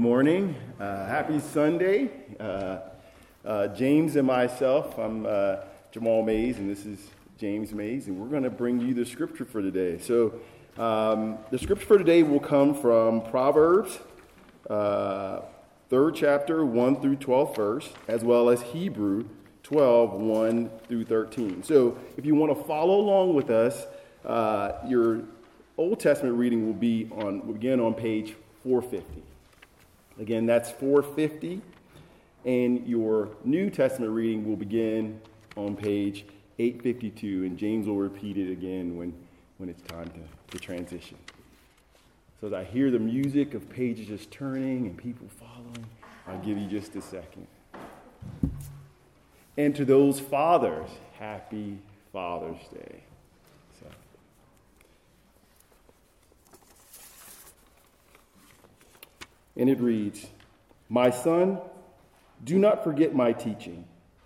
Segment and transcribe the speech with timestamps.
[0.00, 0.56] good morning.
[0.80, 2.08] Uh, happy Sunday.
[2.40, 2.78] Uh,
[3.44, 5.56] uh, James and myself, I'm uh,
[5.92, 9.44] Jamal Mays, and this is James Mays, and we're going to bring you the scripture
[9.44, 9.98] for today.
[9.98, 10.40] So,
[10.78, 13.98] um, the scripture for today will come from Proverbs,
[14.70, 15.40] uh,
[15.90, 19.28] third chapter, 1 through 12 verse, as well as Hebrew
[19.64, 21.62] 12, 1 through 13.
[21.62, 23.84] So, if you want to follow along with us,
[24.24, 25.24] uh, your
[25.76, 29.29] Old Testament reading will be on begin on page 450.
[30.20, 31.62] Again, that's 450.
[32.44, 35.20] And your New Testament reading will begin
[35.56, 36.26] on page
[36.58, 37.44] 852.
[37.44, 39.14] And James will repeat it again when,
[39.56, 41.16] when it's time to, to transition.
[42.40, 45.86] So as I hear the music of pages just turning and people following,
[46.26, 47.46] I'll give you just a second.
[49.56, 51.78] And to those fathers, happy
[52.12, 53.02] Father's Day.
[59.60, 60.26] And it reads
[60.88, 61.60] My son,
[62.42, 63.84] do not forget my teaching,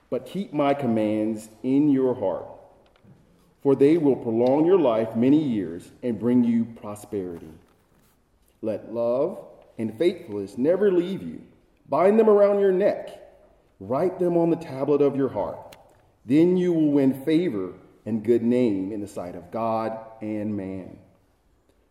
[0.09, 2.47] but keep my commands in your heart,
[3.61, 7.51] for they will prolong your life many years and bring you prosperity.
[8.62, 9.45] Let love
[9.77, 11.43] and faithfulness never leave you.
[11.89, 13.11] Bind them around your neck,
[13.81, 15.77] write them on the tablet of your heart.
[16.25, 17.73] Then you will win favor
[18.07, 20.97] and good name in the sight of God and man.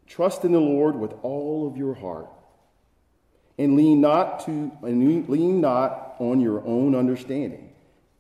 [0.07, 2.29] Trust in the Lord with all of your heart
[3.57, 7.69] and lean not to and lean not on your own understanding.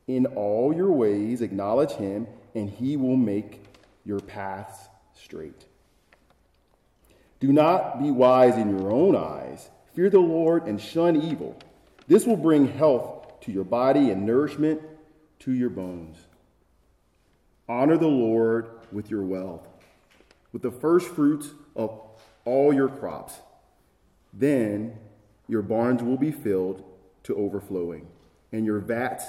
[0.07, 3.63] In all your ways acknowledge him, and he will make
[4.05, 5.65] your paths straight.
[7.39, 9.69] Do not be wise in your own eyes.
[9.93, 11.57] Fear the Lord and shun evil.
[12.07, 14.81] This will bring health to your body and nourishment
[15.39, 16.17] to your bones.
[17.67, 19.67] Honor the Lord with your wealth,
[20.51, 21.99] with the first fruits of
[22.45, 23.33] all your crops.
[24.33, 24.97] Then
[25.47, 26.83] your barns will be filled
[27.23, 28.07] to overflowing,
[28.51, 29.25] and your vats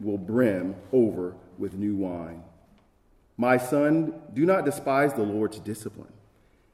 [0.00, 2.42] will brim over with new wine.
[3.36, 6.12] My son, do not despise the Lord's discipline,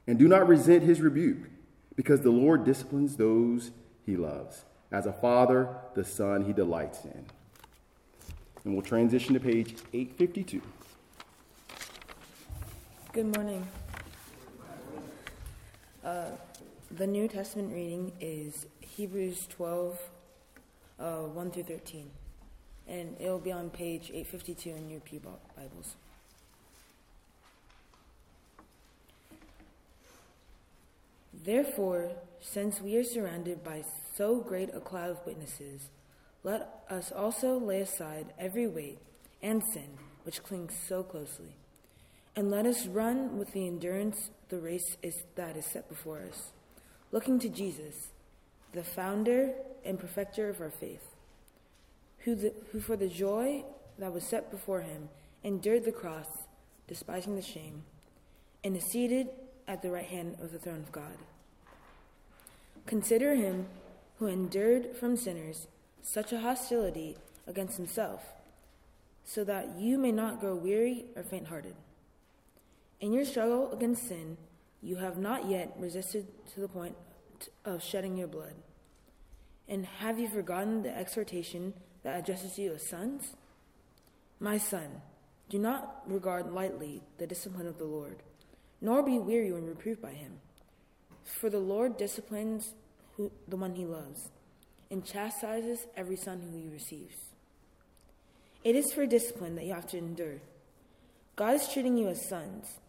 [0.07, 1.49] and do not resent his rebuke,
[1.95, 3.71] because the Lord disciplines those
[4.05, 4.65] he loves.
[4.91, 7.25] As a father, the son he delights in.
[8.63, 10.61] And we'll transition to page 852.
[13.13, 13.67] Good morning.
[16.03, 16.31] Uh,
[16.97, 19.97] the New Testament reading is Hebrews 12,
[20.99, 22.11] uh, 1 through 13.
[22.87, 25.21] And it'll be on page 852 in your Pew
[25.55, 25.95] Bibles.
[31.33, 33.83] Therefore, since we are surrounded by
[34.15, 35.89] so great a cloud of witnesses,
[36.43, 38.99] let us also lay aside every weight
[39.41, 41.55] and sin which clings so closely,
[42.35, 46.51] and let us run with the endurance the race is, that is set before us
[47.11, 48.07] looking to Jesus,
[48.73, 51.15] the founder and perfecter of our faith,
[52.19, 53.63] who, the, who for the joy
[53.97, 55.09] that was set before him
[55.43, 56.27] endured the cross,
[56.87, 57.83] despising the shame,
[58.63, 59.27] and is seated
[59.67, 61.17] at the right hand of the throne of God.
[62.85, 63.67] Consider him
[64.19, 65.67] who endured from sinners
[66.01, 67.17] such a hostility
[67.47, 68.21] against himself,
[69.23, 71.75] so that you may not grow weary or faint hearted.
[72.99, 74.37] In your struggle against sin,
[74.81, 76.95] you have not yet resisted to the point
[77.65, 78.55] of shedding your blood.
[79.67, 83.35] And have you forgotten the exhortation that addresses you as sons?
[84.39, 85.01] My son,
[85.49, 88.23] do not regard lightly the discipline of the Lord,
[88.81, 90.39] nor be weary when reproved by him.
[91.23, 92.73] For the Lord disciplines
[93.15, 94.29] who, the one he loves,
[94.89, 97.17] and chastises every son who he receives.
[98.63, 100.41] It is for discipline that you have to endure.
[101.35, 102.79] God is treating you as sons.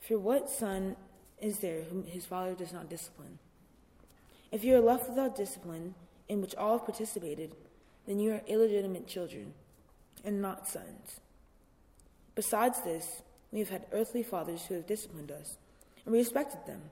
[0.00, 0.96] For what son
[1.40, 3.38] is there whom his father does not discipline?
[4.50, 5.94] If you are left without discipline,
[6.28, 7.54] in which all have participated,
[8.06, 9.54] then you are illegitimate children
[10.24, 11.20] and not sons.
[12.34, 13.22] Besides this,
[13.52, 15.56] we have had earthly fathers who have disciplined us,
[16.04, 16.82] and we respected them.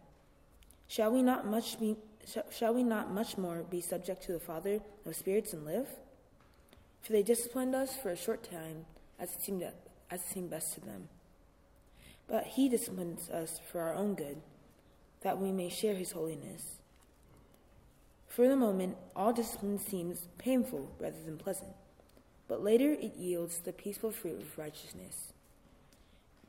[0.86, 1.96] Shall we not much be,
[2.50, 5.88] shall we not much more be subject to the Father of spirits and live?
[7.00, 8.84] For they disciplined us for a short time,
[9.18, 9.64] as it seemed
[10.10, 11.08] as it seemed best to them.
[12.32, 14.40] But he disciplines us for our own good,
[15.20, 16.78] that we may share his holiness.
[18.26, 21.74] For the moment, all discipline seems painful rather than pleasant,
[22.48, 25.32] but later it yields the peaceful fruit of righteousness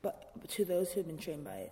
[0.04, 1.72] but to those who have been trained by it.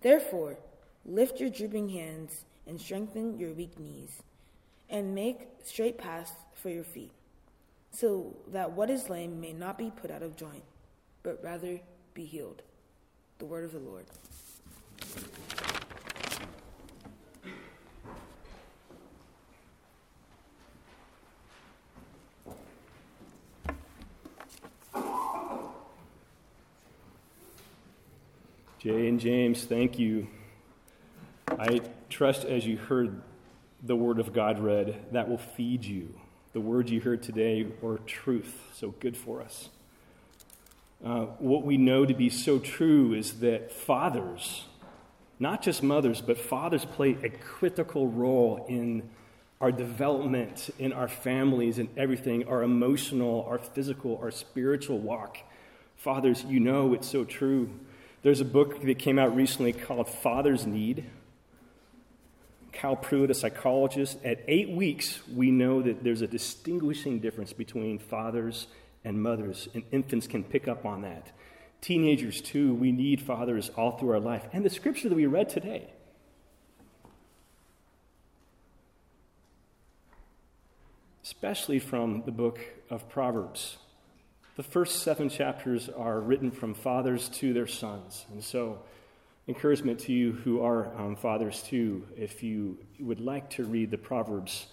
[0.00, 0.56] Therefore,
[1.04, 4.22] lift your drooping hands and strengthen your weak knees,
[4.88, 7.10] and make straight paths for your feet,
[7.90, 10.62] so that what is lame may not be put out of joint,
[11.22, 11.80] but rather
[12.14, 12.62] be healed.
[13.40, 14.04] The word of the Lord.
[28.78, 30.26] Jay and James, thank you.
[31.48, 33.22] I trust as you heard
[33.82, 36.14] the word of God read, that will feed you.
[36.52, 39.70] The words you heard today are truth, so good for us.
[41.02, 44.64] Uh, what we know to be so true is that fathers,
[45.38, 49.08] not just mothers, but fathers play a critical role in
[49.62, 55.38] our development, in our families, and everything, our emotional, our physical, our spiritual walk.
[55.96, 57.70] Fathers, you know it's so true.
[58.22, 61.06] There's a book that came out recently called Father's Need.
[62.72, 67.98] Cal Pruett, a psychologist, at eight weeks, we know that there's a distinguishing difference between
[67.98, 68.66] fathers
[69.04, 71.32] and mothers, and infants can pick up on that.
[71.80, 74.46] Teenagers, too, we need fathers all through our life.
[74.52, 75.90] And the scripture that we read today
[81.30, 82.58] especially from the book
[82.90, 83.76] of Proverbs.
[84.56, 88.26] The first seven chapters are written from fathers to their sons.
[88.32, 88.80] And so,
[89.46, 93.96] encouragement to you who are um, fathers too, if you would like to read the
[93.96, 94.66] Proverbs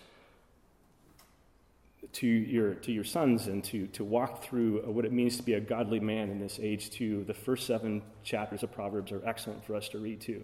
[2.13, 5.53] to your, to your sons and to, to walk through what it means to be
[5.53, 9.63] a godly man in this age too, the first seven chapters of Proverbs are excellent
[9.65, 10.43] for us to read too.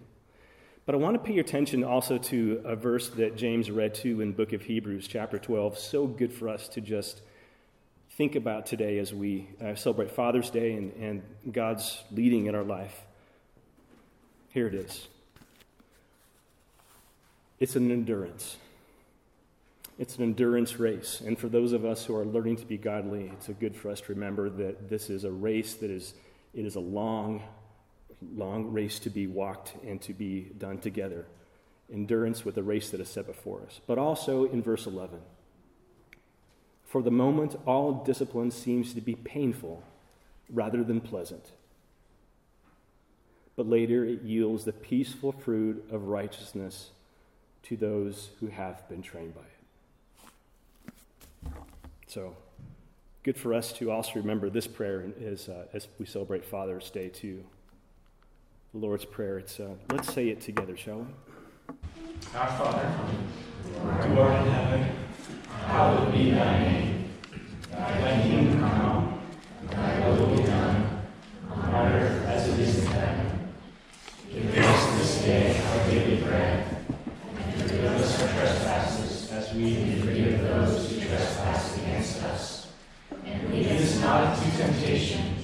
[0.86, 4.20] But I want to pay your attention also to a verse that James read to
[4.20, 5.78] in book of Hebrews, chapter 12.
[5.78, 7.22] So good for us to just
[8.16, 11.22] think about today as we uh, celebrate Father's Day and, and
[11.52, 13.00] God's leading in our life.
[14.50, 15.08] Here it is.
[17.58, 18.58] It's an endurance.
[19.98, 21.22] It's an endurance race.
[21.24, 24.00] And for those of us who are learning to be godly, it's good for us
[24.02, 26.14] to remember that this is a race that is
[26.52, 27.42] it is a long
[28.34, 31.26] long race to be walked and to be done together.
[31.92, 33.80] Endurance with the race that is set before us.
[33.86, 35.20] But also in verse 11
[36.84, 39.82] For the moment, all discipline seems to be painful
[40.50, 41.52] rather than pleasant.
[43.56, 46.90] But later it yields the peaceful fruit of righteousness
[47.64, 49.53] to those who have been trained by it.
[52.14, 52.36] So,
[53.24, 57.08] good for us to also remember this prayer as, uh, as we celebrate Father's Day,
[57.08, 57.42] too
[58.72, 59.38] the Lord's Prayer.
[59.38, 61.74] It's, uh, let's say it together, shall we?
[62.36, 64.96] Our Father, who art in heaven,
[65.66, 67.10] hallowed be thy name.
[67.72, 69.20] Thy kingdom come,
[69.68, 71.02] thy will be done,
[71.50, 73.54] on earth as it is in heaven.
[74.32, 76.76] Give us this day our daily bread,
[77.36, 82.72] and forgive us our trespasses, as we forgive those who trespass against us.
[83.24, 85.36] And lead us not into temptation,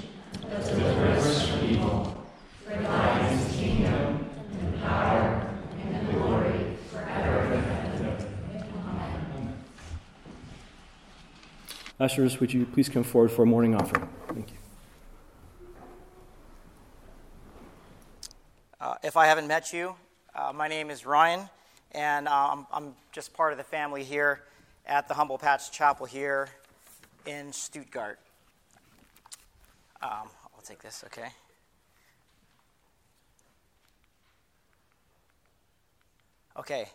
[0.43, 2.27] but deliver us from evil.
[2.65, 4.31] For thine is the kingdom,
[4.61, 5.51] and the power,
[5.83, 7.65] and the glory, forever and
[7.95, 8.27] ever.
[9.37, 9.55] Amen.
[12.11, 14.09] Ushers, would you please come forward for a morning offering?
[14.27, 14.57] Thank you.
[18.81, 19.95] Uh, if I haven't met you,
[20.35, 21.49] uh, my name is Ryan,
[21.93, 24.43] and uh, I'm, I'm, just part of the family here
[24.87, 26.49] at the Humble Patch Chapel here
[27.27, 28.19] in Stuttgart.
[30.03, 31.29] Um, I'll take this, okay?
[36.59, 36.87] Okay.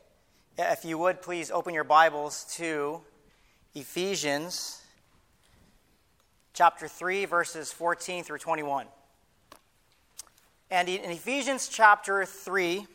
[0.58, 3.00] If you would please open your Bibles to
[3.76, 4.82] Ephesians
[6.56, 8.88] chapter 3, verses 14 through 21.
[10.72, 12.88] And in Ephesians chapter 3,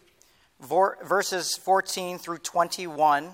[0.61, 3.29] verses 14 through 21,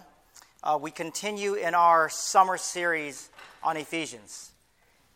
[0.65, 3.31] uh, we continue in our summer series
[3.63, 4.51] on Ephesians.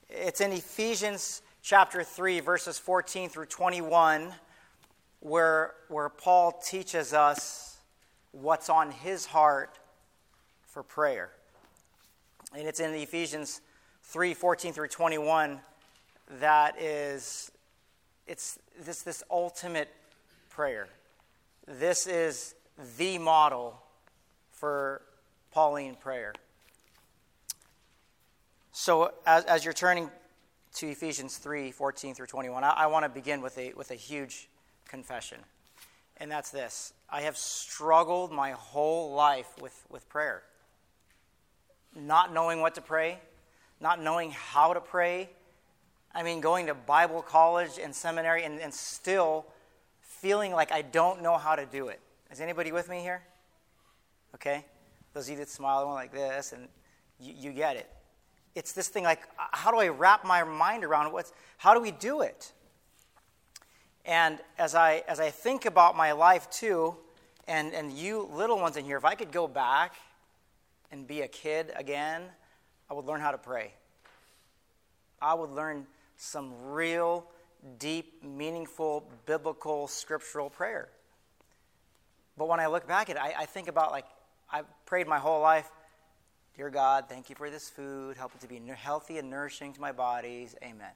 [0.08, 4.32] It's in Ephesians chapter 3, verses 14 through 21,
[5.18, 7.78] where, where Paul teaches us
[8.30, 9.76] what's on his heart
[10.68, 11.30] for prayer.
[12.56, 13.60] And it's in Ephesians
[14.10, 15.60] 3 14 through 21
[16.40, 17.50] that is,
[18.26, 19.88] it's this, this ultimate
[20.48, 20.88] prayer.
[21.66, 22.54] This is
[22.98, 23.80] the model
[24.52, 25.02] for
[25.52, 26.32] Pauline prayer.
[28.72, 30.10] So, as, as you're turning
[30.74, 33.96] to Ephesians 3 14 through 21, I, I want to begin with a, with a
[33.96, 34.48] huge
[34.88, 35.38] confession
[36.20, 40.42] and that's this I have struggled my whole life with, with prayer.
[41.96, 43.18] Not knowing what to pray,
[43.80, 45.30] not knowing how to pray.
[46.14, 49.46] I mean, going to Bible college and seminary and, and still
[50.00, 52.00] feeling like I don't know how to do it.
[52.30, 53.22] Is anybody with me here?
[54.34, 54.64] Okay?
[55.14, 56.68] Those of you that smile, one like this, and
[57.18, 57.88] you, you get it.
[58.54, 61.80] It's this thing like, uh, how do I wrap my mind around what's, how do
[61.80, 62.52] we do it?
[64.04, 66.96] And as I, as I think about my life too,
[67.46, 69.94] and, and you little ones in here, if I could go back
[70.92, 72.22] and be a kid again,
[72.90, 73.72] I would learn how to pray.
[75.22, 77.26] I would learn some real
[77.78, 80.88] deep, meaningful, biblical, scriptural prayer.
[82.36, 84.06] But when I look back at it, I, I think about like,
[84.50, 85.70] I've prayed my whole life
[86.56, 88.18] Dear God, thank you for this food.
[88.18, 90.54] Help it to be healthy and nourishing to my bodies.
[90.62, 90.90] Amen.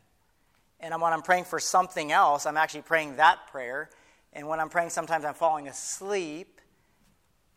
[0.81, 3.89] And when I'm praying for something else, I'm actually praying that prayer.
[4.33, 6.61] And when I'm praying, sometimes I'm falling asleep.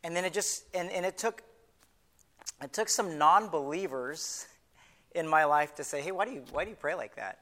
[0.05, 1.41] And then it just, and, and it took,
[2.61, 4.47] it took some non believers
[5.13, 7.39] in my life to say, hey, why do you, why do you pray like that?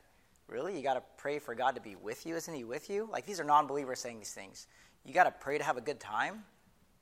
[0.48, 0.76] Really?
[0.76, 2.36] You got to pray for God to be with you?
[2.36, 3.08] Isn't He with you?
[3.12, 4.68] Like these are non believers saying these things.
[5.06, 6.44] You got to pray to have a good time?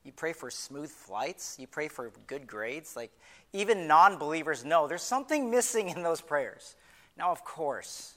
[0.04, 1.58] You pray for smooth flights?
[1.60, 2.96] You pray for good grades?
[2.96, 3.12] Like
[3.52, 6.76] even non believers know there's something missing in those prayers.
[7.18, 8.16] Now, of course,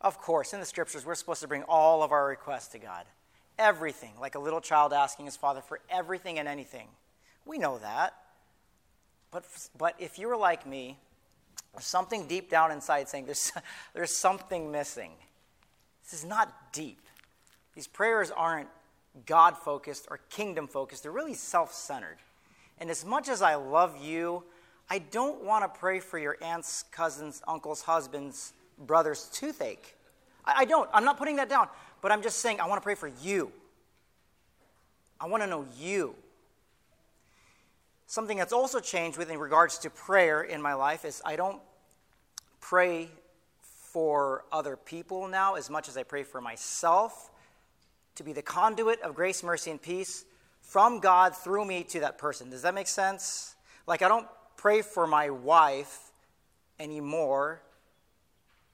[0.00, 3.06] of course, in the scriptures, we're supposed to bring all of our requests to God.
[3.58, 6.88] Everything, like a little child asking his father for everything and anything.
[7.46, 8.14] We know that.
[9.34, 9.44] But,
[9.76, 10.96] but if you were like me,
[11.72, 13.50] there's something deep down inside saying there's,
[13.92, 15.10] there's something missing.
[16.04, 17.00] This is not deep.
[17.74, 18.68] These prayers aren't
[19.26, 22.18] God focused or kingdom focused, they're really self centered.
[22.78, 24.44] And as much as I love you,
[24.88, 29.96] I don't want to pray for your aunt's, cousin's, uncle's, husband's, brother's toothache.
[30.44, 30.88] I, I don't.
[30.92, 31.68] I'm not putting that down.
[32.02, 33.50] But I'm just saying I want to pray for you.
[35.20, 36.14] I want to know you.
[38.06, 41.60] Something that's also changed with in regards to prayer in my life is I don't
[42.60, 43.08] pray
[43.92, 47.30] for other people now as much as I pray for myself
[48.16, 50.24] to be the conduit of grace, mercy, and peace
[50.60, 52.50] from God through me to that person.
[52.50, 53.54] Does that make sense?
[53.86, 56.12] Like, I don't pray for my wife
[56.78, 57.60] anymore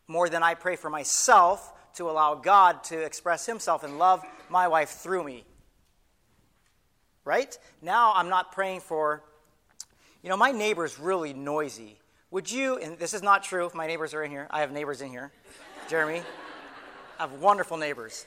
[0.06, 4.68] more than I pray for myself to allow God to express Himself and love my
[4.68, 5.44] wife through me.
[7.24, 7.56] Right?
[7.82, 9.22] Now I'm not praying for,
[10.22, 11.98] you know, my neighbor's really noisy.
[12.30, 14.72] Would you, and this is not true if my neighbors are in here, I have
[14.72, 15.32] neighbors in here.
[15.88, 16.22] Jeremy,
[17.18, 18.24] I have wonderful neighbors.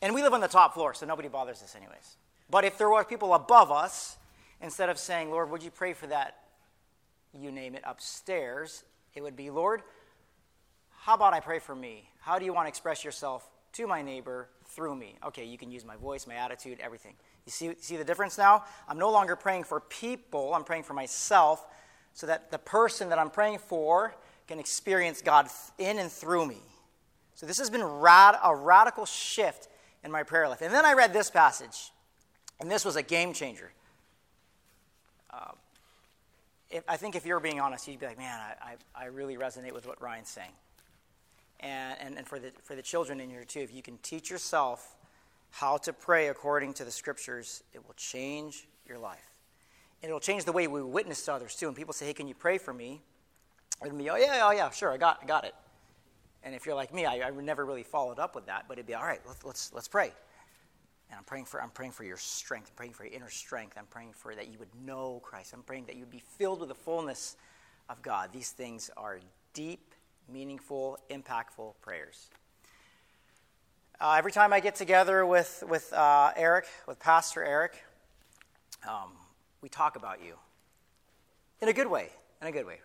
[0.00, 2.16] And we live on the top floor, so nobody bothers us, anyways.
[2.48, 4.16] But if there were people above us,
[4.60, 6.36] instead of saying, Lord, would you pray for that,
[7.34, 9.82] you name it, upstairs, it would be, Lord,
[11.00, 12.08] how about I pray for me?
[12.20, 15.16] How do you want to express yourself to my neighbor through me?
[15.26, 17.14] Okay, you can use my voice, my attitude, everything.
[17.46, 18.64] You see, see the difference now?
[18.88, 21.64] I'm no longer praying for people, I'm praying for myself
[22.12, 24.14] so that the person that I'm praying for
[24.48, 25.48] can experience God
[25.78, 26.62] in and through me.
[27.34, 29.68] So this has been rad- a radical shift
[30.02, 30.62] in my prayer life.
[30.62, 31.92] And then I read this passage,
[32.58, 33.70] and this was a game changer.
[35.30, 35.52] Uh,
[36.88, 39.72] I think if you're being honest, you'd be like, man, I, I, I really resonate
[39.72, 40.52] with what Ryan's saying.
[41.60, 44.30] And, and, and for, the, for the children in here, too, if you can teach
[44.30, 44.95] yourself
[45.58, 49.32] how to pray according to the scriptures, it will change your life.
[50.02, 51.66] And it'll change the way we witness to others, too.
[51.66, 53.00] And people say, hey, can you pray for me?
[53.82, 55.54] It'll be, oh, yeah, oh, yeah, sure, I got, I got it.
[56.42, 58.86] And if you're like me, I, I never really followed up with that, but it'd
[58.86, 59.20] be all right.
[59.26, 60.12] Let's let's, let's pray.
[61.10, 62.68] And I'm praying for I'm praying for your strength.
[62.70, 63.76] I'm praying for your inner strength.
[63.76, 65.54] I'm praying for that you would know Christ.
[65.54, 67.36] I'm praying that you would be filled with the fullness
[67.88, 68.30] of God.
[68.32, 69.18] These things are
[69.54, 69.94] deep,
[70.32, 72.28] meaningful, impactful prayers.
[73.98, 77.82] Uh, every time I get together with with uh, Eric, with Pastor Eric,
[78.86, 79.12] um,
[79.62, 80.34] we talk about you
[81.62, 82.10] in a good way.
[82.42, 82.76] In a good way.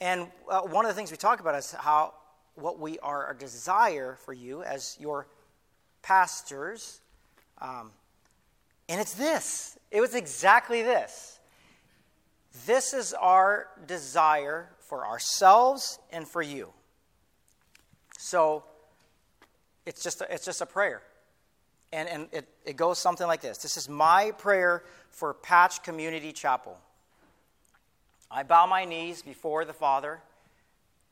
[0.00, 2.14] And uh, one of the things we talk about is how
[2.54, 5.26] what we are, our desire for you as your
[6.02, 7.00] pastors.
[7.60, 7.90] Um,
[8.88, 11.40] and it's this it was exactly this.
[12.64, 16.72] This is our desire for ourselves and for you.
[18.18, 18.62] So
[19.86, 21.00] it's just a, it's just a prayer.
[21.92, 26.32] And, and it, it goes something like this This is my prayer for Patch Community
[26.32, 26.76] Chapel.
[28.30, 30.20] I bow my knees before the Father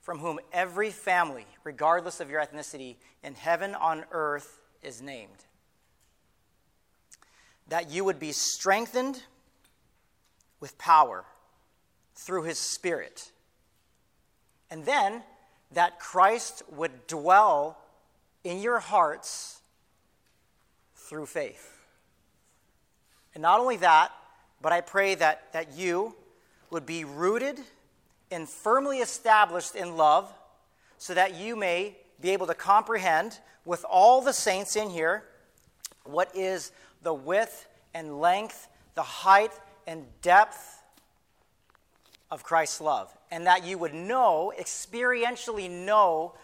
[0.03, 5.47] from whom every family, regardless of your ethnicity, in heaven on earth is named.
[7.69, 9.23] That you would be strengthened
[10.61, 11.25] with power
[12.15, 13.31] through his Spirit.
[14.71, 15.23] And then
[15.73, 17.79] that Christ would dwell
[18.45, 19.61] in your hearts
[20.95, 21.71] through faith.
[23.35, 24.13] And not only that,
[24.63, 26.15] but I pray that, that you
[26.71, 27.59] would be rooted
[28.31, 30.33] and firmly established in love,
[30.99, 35.25] so that you may be able to comprehend with all the saints in here
[36.05, 36.73] what is
[37.03, 39.53] the width and length, the height
[39.87, 40.83] and depth
[42.31, 43.15] of Christ's love.
[43.31, 46.35] And that you would know, experientially know,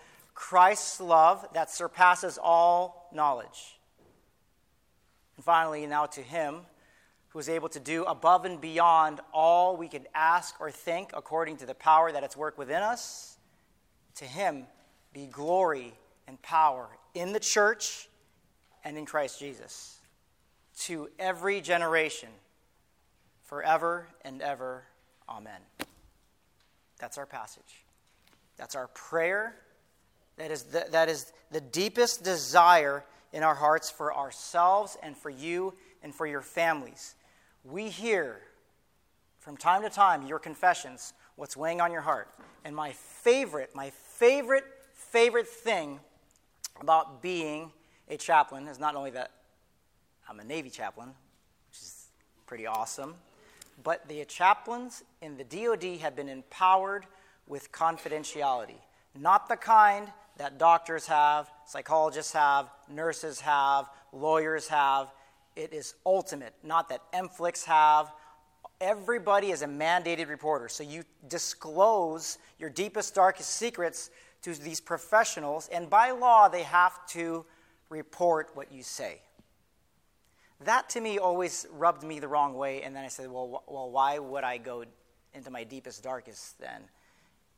[0.40, 3.78] Christ's love that surpasses all knowledge.
[5.36, 6.62] And finally, now to Him
[7.28, 11.58] who is able to do above and beyond all we could ask or think according
[11.58, 13.36] to the power that it's work within us.
[14.16, 14.64] To him
[15.12, 15.92] be glory
[16.26, 18.08] and power in the church
[18.82, 19.98] and in Christ Jesus
[20.78, 22.30] to every generation,
[23.44, 24.84] forever and ever.
[25.28, 25.60] Amen.
[26.98, 27.84] That's our passage.
[28.56, 29.54] That's our prayer.
[30.40, 35.28] That is the, that is the deepest desire in our hearts for ourselves and for
[35.28, 37.14] you and for your families.
[37.62, 38.40] We hear
[39.38, 42.28] from time to time your confessions, what's weighing on your heart.
[42.64, 46.00] And my favorite, my favorite, favorite thing
[46.80, 47.70] about being
[48.08, 49.32] a chaplain is not only that
[50.26, 51.08] I'm a Navy chaplain,
[51.68, 52.06] which is
[52.46, 53.14] pretty awesome,
[53.82, 57.04] but the chaplains in the DoD have been empowered
[57.46, 58.78] with confidentiality.
[59.14, 65.12] Not the kind that doctors have, psychologists have, nurses have, lawyers have.
[65.56, 68.12] It is ultimate, not that MFLICs have.
[68.80, 70.68] Everybody is a mandated reporter.
[70.68, 74.10] So you disclose your deepest, darkest secrets
[74.42, 77.44] to these professionals, and by law, they have to
[77.90, 79.20] report what you say.
[80.64, 83.90] That to me always rubbed me the wrong way, and then I said, well, well
[83.90, 84.84] why would I go
[85.34, 86.82] into my deepest, darkest then?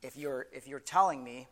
[0.02, 1.48] If you're, if you're telling me,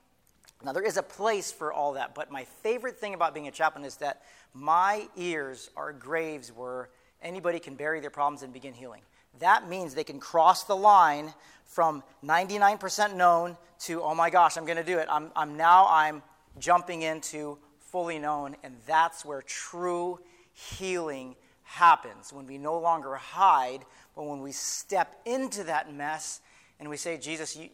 [0.62, 3.50] now there is a place for all that, but my favorite thing about being a
[3.50, 6.90] chaplain is that my ears are graves where
[7.22, 9.02] anybody can bury their problems and begin healing.
[9.38, 11.32] That means they can cross the line
[11.64, 15.06] from 99% known to, oh my gosh, I'm going to do it.
[15.10, 16.22] I'm, I'm now I'm
[16.58, 20.18] jumping into fully known, and that's where true
[20.52, 22.32] healing happens.
[22.32, 23.84] When we no longer hide,
[24.16, 26.40] but when we step into that mess
[26.78, 27.68] and we say, Jesus, you,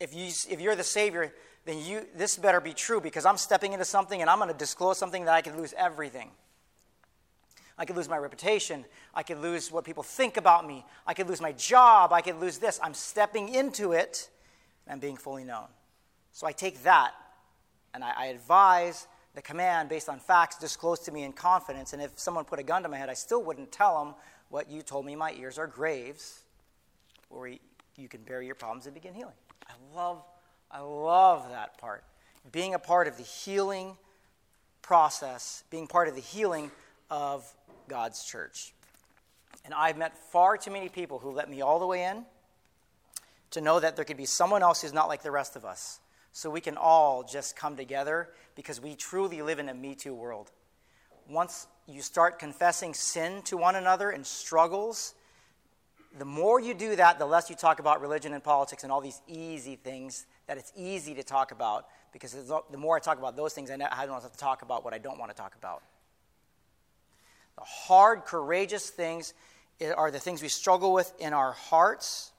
[0.00, 1.32] if, you, if you're the Savior,
[1.64, 4.56] then you, this better be true because I'm stepping into something and I'm going to
[4.56, 6.30] disclose something that I could lose everything.
[7.76, 8.84] I could lose my reputation.
[9.14, 10.84] I could lose what people think about me.
[11.06, 12.12] I could lose my job.
[12.12, 12.78] I could lose this.
[12.82, 14.30] I'm stepping into it
[14.86, 15.66] and I'm being fully known.
[16.32, 17.12] So I take that
[17.94, 21.92] and I, I advise the command based on facts disclosed to me in confidence.
[21.92, 24.14] And if someone put a gun to my head, I still wouldn't tell them
[24.50, 26.44] what you told me my ears are graves
[27.28, 27.48] where
[27.96, 29.34] you can bury your problems and begin healing.
[29.68, 30.22] I love,
[30.74, 32.02] I love that part.
[32.50, 33.96] Being a part of the healing
[34.82, 36.72] process, being part of the healing
[37.10, 37.48] of
[37.88, 38.74] God's church.
[39.64, 42.24] And I've met far too many people who let me all the way in
[43.52, 46.00] to know that there could be someone else who's not like the rest of us.
[46.32, 50.12] So we can all just come together because we truly live in a Me Too
[50.12, 50.50] world.
[51.28, 55.14] Once you start confessing sin to one another and struggles,
[56.18, 59.00] the more you do that, the less you talk about religion and politics and all
[59.00, 63.36] these easy things that it's easy to talk about because the more I talk about
[63.36, 65.82] those things, I don't have to talk about what I don't want to talk about.
[67.56, 69.34] The hard, courageous things
[69.96, 72.32] are the things we struggle with in our hearts.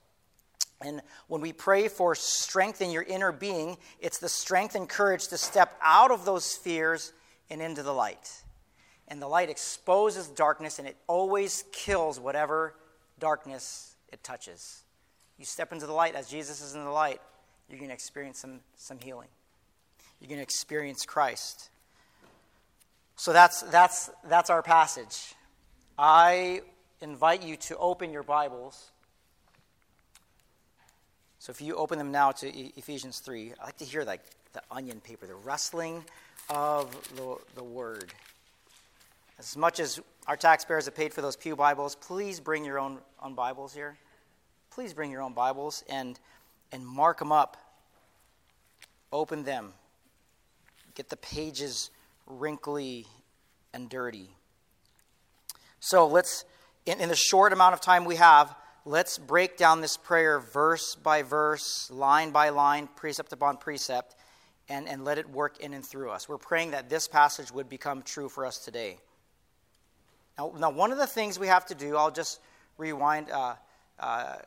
[0.82, 5.28] And when we pray for strength in your inner being, it's the strength and courage
[5.30, 7.13] to step out of those fears
[7.50, 8.44] and into the light.
[9.08, 12.76] And the light exposes darkness and it always kills whatever
[13.20, 14.84] darkness it touches.
[15.38, 17.22] You step into the light as Jesus is in the light,
[17.69, 19.28] you're going to experience some, some healing.
[20.19, 21.69] You're going to experience Christ.
[23.15, 25.34] So that's, that's, that's our passage.
[25.97, 26.62] I
[27.01, 28.91] invite you to open your Bibles.
[31.39, 32.47] So if you open them now to
[32.78, 34.21] Ephesians 3, I like to hear like
[34.54, 36.04] the onion paper, the rustling
[36.49, 38.13] of the, the word.
[39.38, 42.99] As much as our taxpayers have paid for those Pew Bibles, please bring your own,
[43.21, 43.97] own Bibles here.
[44.71, 46.19] Please bring your own Bibles and,
[46.71, 47.58] and mark them up.
[49.12, 49.73] Open them.
[50.93, 51.89] Get the pages
[52.28, 53.06] wrinkly,
[53.73, 54.30] and dirty.
[55.80, 56.45] So let's,
[56.86, 60.95] in, in the short amount of time we have, let's break down this prayer verse
[60.95, 64.15] by verse, line by line, precept upon precept,
[64.69, 66.28] and, and let it work in and through us.
[66.28, 68.97] We're praying that this passage would become true for us today.
[70.38, 72.39] Now, now one of the things we have to do, I'll just
[72.78, 73.30] rewind.
[73.30, 73.56] Uh,
[73.99, 74.38] uh,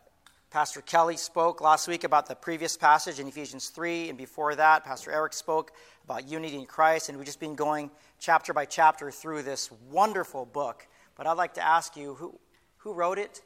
[0.50, 4.82] Pastor Kelly spoke last week about the previous passage in Ephesians 3, and before that,
[4.82, 5.72] Pastor Eric spoke
[6.04, 10.46] about unity in Christ, and we've just been going chapter by chapter through this wonderful
[10.46, 10.88] book.
[11.16, 12.38] But I'd like to ask you who,
[12.78, 13.42] who wrote it?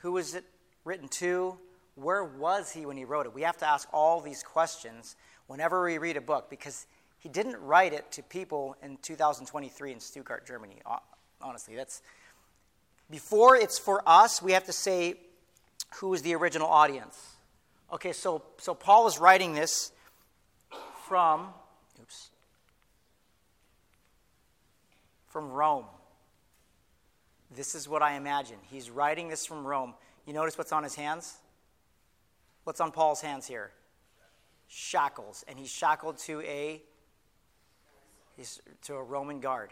[0.00, 0.44] Who was it
[0.84, 1.56] written to?
[1.94, 3.32] Where was he when he wrote it?
[3.32, 7.56] We have to ask all these questions whenever we read a book because he didn't
[7.62, 10.82] write it to people in 2023 in Stuttgart, Germany.
[11.40, 12.02] Honestly, that's
[13.10, 15.14] before it's for us, we have to say
[15.98, 17.36] who is the original audience.
[17.92, 19.92] Okay, so, so Paul is writing this
[21.06, 21.48] from,
[22.00, 22.30] oops,
[25.28, 25.86] from Rome.
[27.54, 28.56] This is what I imagine.
[28.70, 29.94] He's writing this from Rome.
[30.26, 31.36] You notice what's on his hands?
[32.64, 33.70] What's on Paul's hands here?
[34.66, 35.44] Shackles.
[35.46, 36.82] And he's shackled to a
[38.36, 39.70] He's to a Roman guard.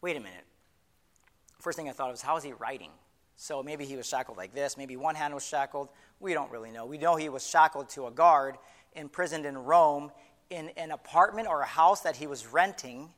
[0.00, 0.44] Wait a minute.
[1.60, 2.90] First thing I thought of was, how is he writing?
[3.40, 4.76] So maybe he was shackled like this.
[4.76, 5.90] Maybe one hand was shackled.
[6.18, 6.86] We don't really know.
[6.86, 8.56] We know he was shackled to a guard,
[8.94, 10.10] imprisoned in Rome,
[10.50, 13.08] in an apartment or a house that he was renting,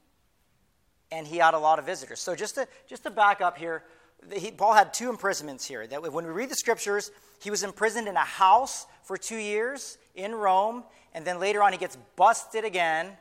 [1.11, 2.21] and he had a lot of visitors.
[2.21, 3.83] So just to, just to back up here,
[4.31, 5.87] he, Paul had two imprisonments here.
[5.87, 7.11] That when we read the scriptures,
[7.43, 11.73] he was imprisoned in a house for two years in Rome, and then later on
[11.73, 13.13] he gets busted again,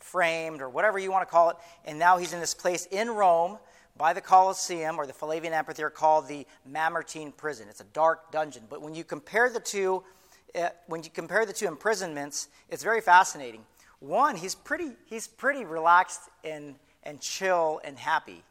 [0.00, 3.08] framed, or whatever you want to call it, and now he's in this place in
[3.08, 3.56] Rome
[3.96, 7.66] by the Colosseum or the Flavian Amphitheater called the Mamertine Prison.
[7.68, 8.64] It's a dark dungeon.
[8.68, 10.02] But when you compare the two,
[10.54, 13.64] uh, when you compare the two imprisonments, it's very fascinating.
[14.00, 18.42] One, he's pretty, he's pretty relaxed and, and chill and happy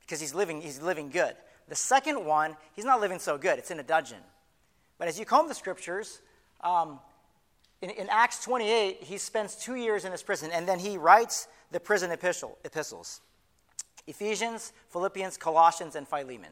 [0.00, 1.36] because he's living, he's living good.
[1.68, 3.58] The second one, he's not living so good.
[3.58, 4.18] It's in a dungeon.
[4.96, 6.22] But as you comb the scriptures,
[6.62, 6.98] um,
[7.82, 11.46] in, in, Acts 28, he spends two years in this prison, and then he writes
[11.70, 13.20] the prison epistle, epistles.
[14.06, 16.50] Ephesians, Philippians, Colossians, and Philemon.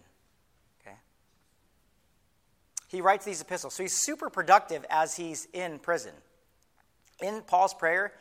[0.80, 0.96] Okay?
[2.88, 3.74] He writes these epistles.
[3.74, 6.12] So he's super productive as he's in prison.
[7.22, 8.12] In Paul's prayer,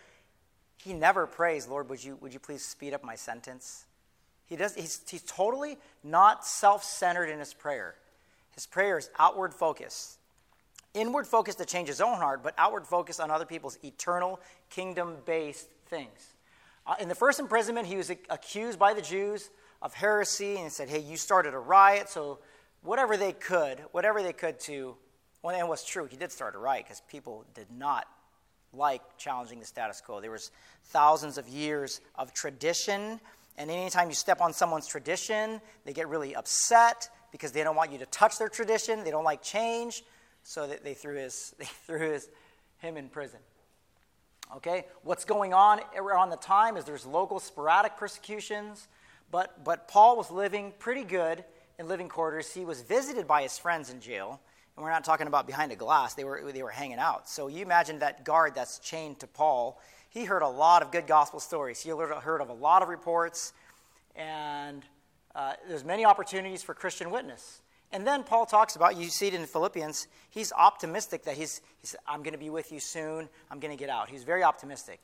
[0.78, 3.86] he never prays, Lord, would you, would you please speed up my sentence?
[4.46, 7.96] He does, he's, he's totally not self centered in his prayer.
[8.52, 10.20] His prayer is outward focused.
[10.94, 15.18] Inward focus to change his own heart, but outward focus on other people's eternal, kingdom
[15.26, 16.35] based things.
[16.88, 19.50] Uh, in the first imprisonment, he was accused by the Jews
[19.82, 22.40] of heresy and said, Hey, you started a riot, so
[22.82, 24.96] whatever they could, whatever they could to,
[25.42, 28.08] well, and was true, he did start a riot because people did not
[28.74, 30.22] like challenging the status quo.
[30.22, 30.52] There was
[30.86, 33.20] thousands of years of tradition,
[33.58, 37.92] and anytime you step on someone's tradition, they get really upset because they don't want
[37.92, 39.04] you to touch their tradition.
[39.04, 40.04] They don't like change,
[40.44, 42.30] so they threw his, they threw his,
[42.80, 43.40] him in prison.
[44.58, 44.86] Okay?
[45.04, 48.88] What's going on around the time is there's local sporadic persecutions,
[49.32, 51.44] but, but Paul was living pretty good
[51.80, 52.54] in living quarters.
[52.54, 54.40] He was visited by his friends in jail,
[54.76, 57.30] and we're not talking about behind a glass, they were, they were hanging out.
[57.30, 59.80] So you imagine that guard that's chained to Paul.
[60.10, 61.82] He heard a lot of good gospel stories.
[61.82, 63.54] He heard of a lot of reports,
[64.16, 64.84] and
[65.34, 67.62] uh, there's many opportunities for Christian witness.
[67.92, 71.88] And then Paul talks about, you see it in Philippians, he's optimistic that he's, he
[71.88, 74.10] said, I'm going to be with you soon, I'm going to get out.
[74.10, 75.02] He's very optimistic.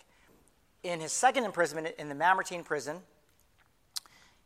[0.83, 2.97] In his second imprisonment in the Mamertine prison,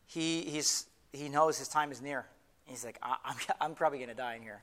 [0.06, 2.26] he, he's, he knows his time is near.
[2.66, 4.62] He's like, I'm, I'm probably going to die in here.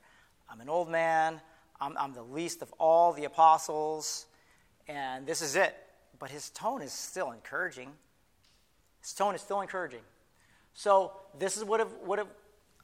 [0.51, 1.41] I'm an old man,
[1.81, 4.27] I'm, I'm the least of all the apostles,
[4.87, 5.75] and this is it.
[6.19, 7.91] But his tone is still encouraging.
[9.01, 10.03] His tone is still encouraging.
[10.75, 12.29] So, this is what, have, what, have,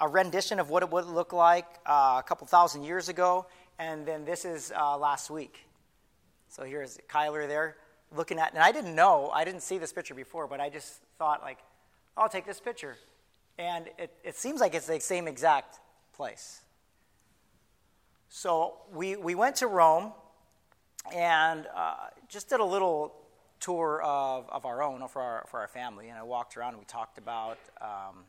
[0.00, 3.46] a rendition of what it would look like uh, a couple thousand years ago,
[3.78, 5.66] and then this is uh, last week.
[6.48, 7.76] So here's Kyler there
[8.16, 11.00] looking at, and I didn't know, I didn't see this picture before, but I just
[11.18, 11.58] thought like,
[12.16, 12.96] I'll take this picture,
[13.58, 15.78] and it, it seems like it's the same exact
[16.14, 16.62] place.
[18.28, 20.12] So we we went to Rome,
[21.14, 21.94] and uh,
[22.28, 23.14] just did a little
[23.60, 26.78] tour of, of our own for our for our family, and I walked around and
[26.78, 27.58] we talked about.
[27.80, 28.24] Um,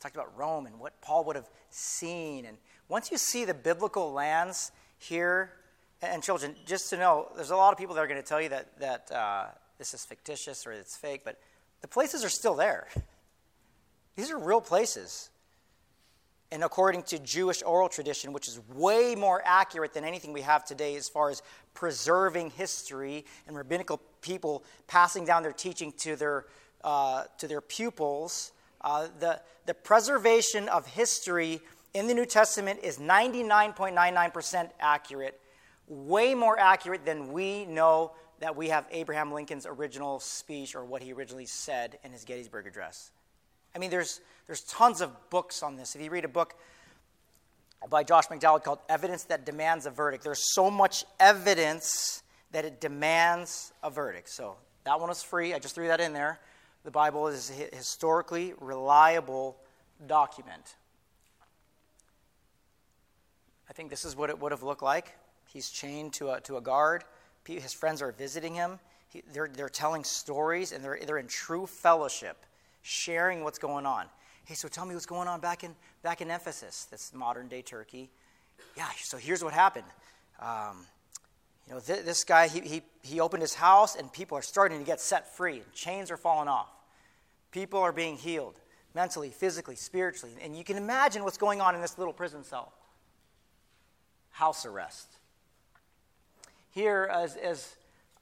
[0.00, 2.44] talked about Rome and what Paul would have seen.
[2.44, 2.56] And
[2.88, 5.52] once you see the biblical lands here,
[6.00, 8.40] and children, just to know, there's a lot of people that are going to tell
[8.40, 9.46] you that, that uh,
[9.78, 11.40] this is fictitious or it's fake, but
[11.80, 12.86] the places are still there.
[14.16, 15.30] These are real places.
[16.50, 20.64] And according to Jewish oral tradition, which is way more accurate than anything we have
[20.64, 21.42] today as far as
[21.74, 26.46] preserving history and rabbinical people passing down their teaching to their,
[26.82, 28.52] uh, to their pupils,
[28.88, 31.60] uh, the, the preservation of history
[31.92, 35.38] in the New Testament is 99.99% accurate,
[35.88, 41.02] way more accurate than we know that we have Abraham Lincoln's original speech or what
[41.02, 43.10] he originally said in his Gettysburg Address.
[43.76, 45.94] I mean, there's, there's tons of books on this.
[45.94, 46.54] If you read a book
[47.90, 52.22] by Josh McDowell called Evidence That Demands a Verdict, there's so much evidence
[52.52, 54.30] that it demands a verdict.
[54.30, 55.52] So that one was free.
[55.52, 56.40] I just threw that in there.
[56.88, 59.58] The Bible is a historically reliable
[60.06, 60.76] document.
[63.68, 65.12] I think this is what it would have looked like.
[65.52, 67.04] He's chained to a, to a guard.
[67.46, 68.78] His friends are visiting him.
[69.10, 72.38] He, they're, they're telling stories, and they're, they're in true fellowship,
[72.80, 74.06] sharing what's going on.
[74.46, 77.60] Hey, so tell me what's going on back in, back in Ephesus, that's modern day
[77.60, 78.08] Turkey.
[78.78, 79.84] Yeah, so here's what happened.
[80.40, 80.86] Um,
[81.66, 84.78] you know, th- this guy, he, he, he opened his house and people are starting
[84.78, 85.60] to get set free.
[85.74, 86.68] Chains are falling off.
[87.50, 88.60] People are being healed
[88.94, 90.34] mentally, physically, spiritually.
[90.42, 92.72] And you can imagine what's going on in this little prison cell
[94.30, 95.08] house arrest.
[96.70, 97.74] Here, as, as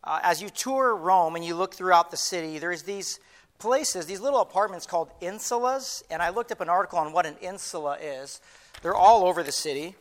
[0.02, 3.20] uh, as you tour Rome and you look throughout the city, there's these
[3.58, 6.02] places, these little apartments called insulas.
[6.10, 8.40] And I looked up an article on what an insula is.
[8.82, 9.94] They're all over the city.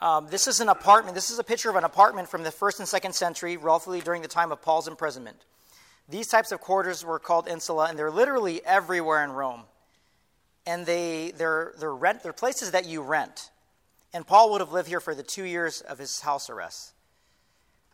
[0.00, 1.14] Um, this is an apartment.
[1.14, 4.22] This is a picture of an apartment from the first and second century, roughly during
[4.22, 5.36] the time of Paul's imprisonment.
[6.08, 9.62] These types of quarters were called insula, and they're literally everywhere in Rome.
[10.66, 13.50] And they, they're, they're, rent, they're places that you rent.
[14.12, 16.92] And Paul would have lived here for the two years of his house arrest.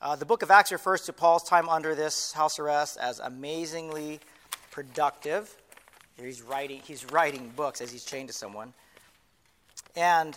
[0.01, 4.21] Uh, the book of Acts refers to Paul's time under this house arrest as amazingly
[4.71, 5.55] productive.
[6.17, 8.73] He's writing, he's writing books as he's chained to someone.
[9.97, 10.37] And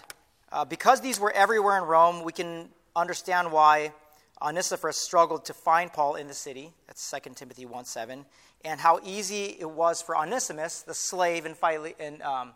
[0.52, 3.92] uh, because these were everywhere in Rome, we can understand why
[4.41, 6.73] Onesiphorus struggled to find Paul in the city.
[6.88, 8.25] That's 2 Timothy 1 7.
[8.63, 12.54] And how easy it was for Onesimus, the slave in, Phile- in, um,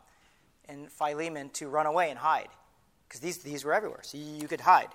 [0.69, 2.49] in Philemon, to run away and hide.
[3.07, 4.89] Because these, these were everywhere, so you could hide.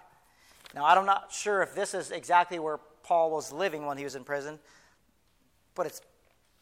[0.74, 4.14] Now, I'm not sure if this is exactly where Paul was living when he was
[4.14, 4.58] in prison,
[5.74, 6.00] but it's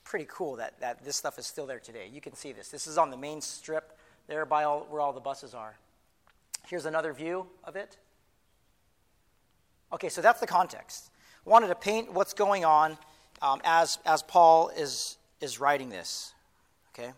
[0.04, 2.08] pretty cool that, that this stuff is still there today.
[2.12, 2.68] You can see this.
[2.68, 5.76] This is on the main strip there by all, where all the buses are.
[6.66, 7.98] Here's another view of it.
[9.92, 11.10] Okay, so that's the context.
[11.46, 12.98] I wanted to paint what's going on
[13.40, 16.34] um, as, as Paul is, is writing this.
[16.92, 17.12] Okay?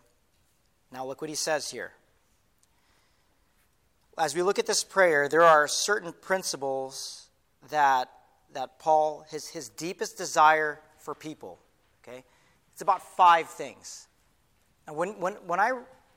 [0.91, 1.91] Now, look what he says here
[4.17, 7.27] as we look at this prayer, there are certain principles
[7.69, 8.09] that,
[8.53, 11.57] that Paul, his, his deepest desire for people,
[12.03, 12.23] okay?
[12.71, 14.07] It's about five things.
[14.87, 15.71] And when, when, when I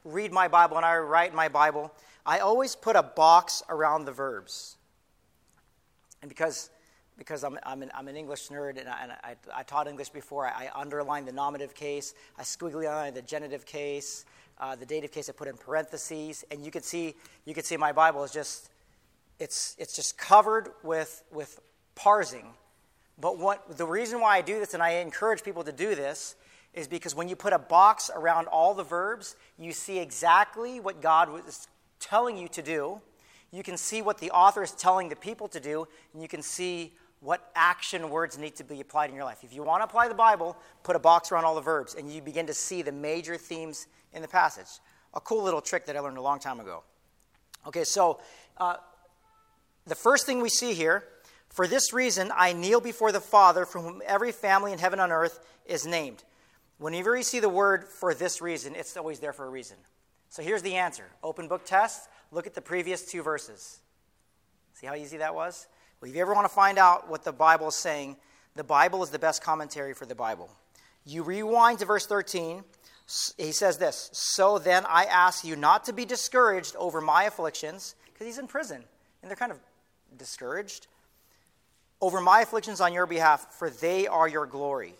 [0.04, 1.92] read my Bible, and I write my Bible,
[2.26, 4.76] I always put a box around the verbs.
[6.24, 6.70] And because,
[7.18, 10.08] because I'm, I'm, an, I'm an English nerd and, I, and I, I, taught English
[10.08, 14.24] before, I, I underline the nominative case, I squiggly underline the genitive case,
[14.58, 17.76] uh, the dative case I put in parentheses, and you can see you can see
[17.76, 18.70] my Bible is just
[19.38, 21.60] it's it's just covered with with
[21.94, 22.54] parsing.
[23.20, 26.36] But what the reason why I do this, and I encourage people to do this,
[26.72, 31.02] is because when you put a box around all the verbs, you see exactly what
[31.02, 31.68] God was
[32.00, 33.02] telling you to do.
[33.54, 36.42] You can see what the author is telling the people to do, and you can
[36.42, 39.44] see what action words need to be applied in your life.
[39.44, 42.12] If you want to apply the Bible, put a box around all the verbs, and
[42.12, 44.66] you begin to see the major themes in the passage.
[45.14, 46.82] A cool little trick that I learned a long time ago.
[47.64, 48.18] Okay, so
[48.58, 48.76] uh,
[49.86, 51.04] the first thing we see here
[51.48, 55.12] for this reason, I kneel before the Father, from whom every family in heaven and
[55.12, 56.24] earth is named.
[56.78, 59.76] Whenever you see the word for this reason, it's always there for a reason.
[60.28, 62.08] So here's the answer open book test.
[62.34, 63.78] Look at the previous two verses.
[64.72, 65.68] See how easy that was?
[66.00, 68.16] Well, if you ever want to find out what the Bible is saying,
[68.56, 70.50] the Bible is the best commentary for the Bible.
[71.06, 72.64] You rewind to verse 13,
[73.36, 77.94] he says this So then I ask you not to be discouraged over my afflictions,
[78.12, 78.82] because he's in prison,
[79.22, 79.60] and they're kind of
[80.18, 80.88] discouraged,
[82.00, 84.94] over my afflictions on your behalf, for they are your glory.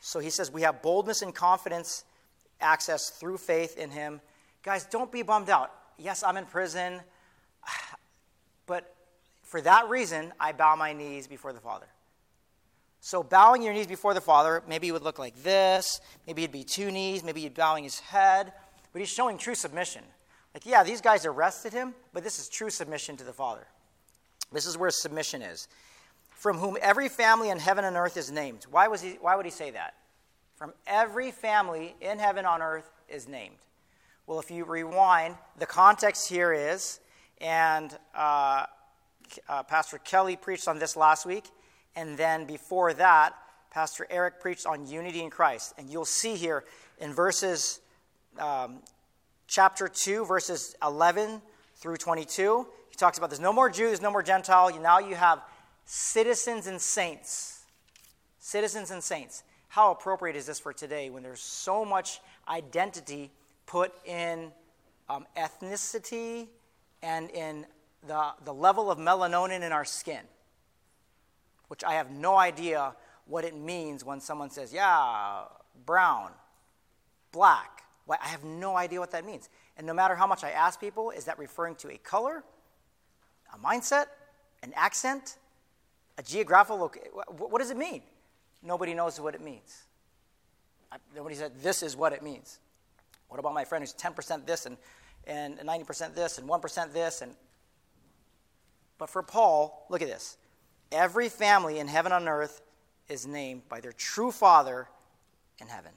[0.00, 2.04] So he says, We have boldness and confidence,
[2.60, 4.20] access through faith in him.
[4.64, 5.72] Guys, don't be bummed out.
[6.00, 7.00] Yes, I'm in prison,
[8.66, 8.94] but
[9.42, 11.86] for that reason, I bow my knees before the Father.
[13.00, 16.00] So, bowing your knees before the Father, maybe it would look like this.
[16.26, 17.24] Maybe it'd be two knees.
[17.24, 18.52] Maybe he'd bowing his head.
[18.92, 20.02] But he's showing true submission.
[20.54, 23.66] Like, yeah, these guys arrested him, but this is true submission to the Father.
[24.52, 25.68] This is where submission is.
[26.30, 28.66] From whom every family in heaven and earth is named.
[28.70, 29.94] Why, was he, why would he say that?
[30.56, 33.56] From every family in heaven on earth is named.
[34.30, 37.00] Well, if you rewind, the context here is,
[37.40, 38.66] and uh,
[39.48, 41.46] uh, Pastor Kelly preached on this last week
[41.96, 43.34] and then before that,
[43.72, 45.74] Pastor Eric preached on unity in Christ.
[45.78, 46.62] And you'll see here
[47.00, 47.80] in verses,
[48.38, 48.82] um,
[49.48, 51.42] chapter 2, verses 11
[51.74, 54.70] through 22, he talks about there's no more Jews, no more Gentile.
[54.80, 55.42] Now you have
[55.86, 57.64] citizens and saints.
[58.38, 59.42] Citizens and saints.
[59.66, 63.32] How appropriate is this for today when there's so much identity
[63.70, 64.50] put in
[65.08, 66.48] um, ethnicity
[67.02, 67.66] and in
[68.06, 70.22] the, the level of melanonin in our skin?
[71.70, 75.44] which I have no idea what it means when someone says, yeah,
[75.86, 76.32] brown,
[77.30, 77.84] black.
[78.08, 79.48] I have no idea what that means.
[79.76, 82.42] And no matter how much I ask people, is that referring to a color,
[83.54, 84.06] a mindset,
[84.64, 85.36] an accent,
[86.18, 87.12] a geographical location?
[87.12, 88.02] What does it mean?
[88.64, 89.84] Nobody knows what it means.
[91.14, 92.58] Nobody said, this is what it means.
[93.30, 94.76] What about my friend who's 10% this and,
[95.26, 97.22] and 90% this and 1% this?
[97.22, 97.34] And,
[98.98, 100.36] but for Paul, look at this.
[100.92, 102.60] Every family in heaven and earth
[103.08, 104.88] is named by their true Father
[105.60, 105.92] in heaven.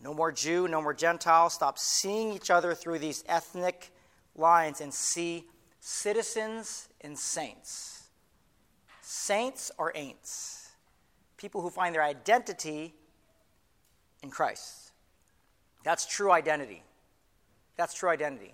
[0.00, 1.50] No more Jew, no more Gentile.
[1.50, 3.90] Stop seeing each other through these ethnic
[4.36, 5.46] lines and see
[5.80, 8.04] citizens and saints.
[9.00, 10.68] saints or ain'ts.
[11.36, 12.94] People who find their identity
[14.22, 14.87] in Christ.
[15.88, 16.82] That's true identity.
[17.78, 18.52] That's true identity.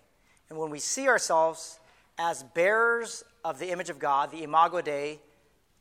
[0.48, 1.80] And when we see ourselves
[2.16, 5.18] as bearers of the image of God, the imago Dei,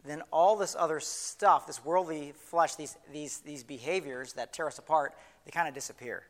[0.03, 4.79] then all this other stuff, this worldly flesh, these, these, these behaviors that tear us
[4.79, 5.13] apart,
[5.45, 6.23] they kind of disappear.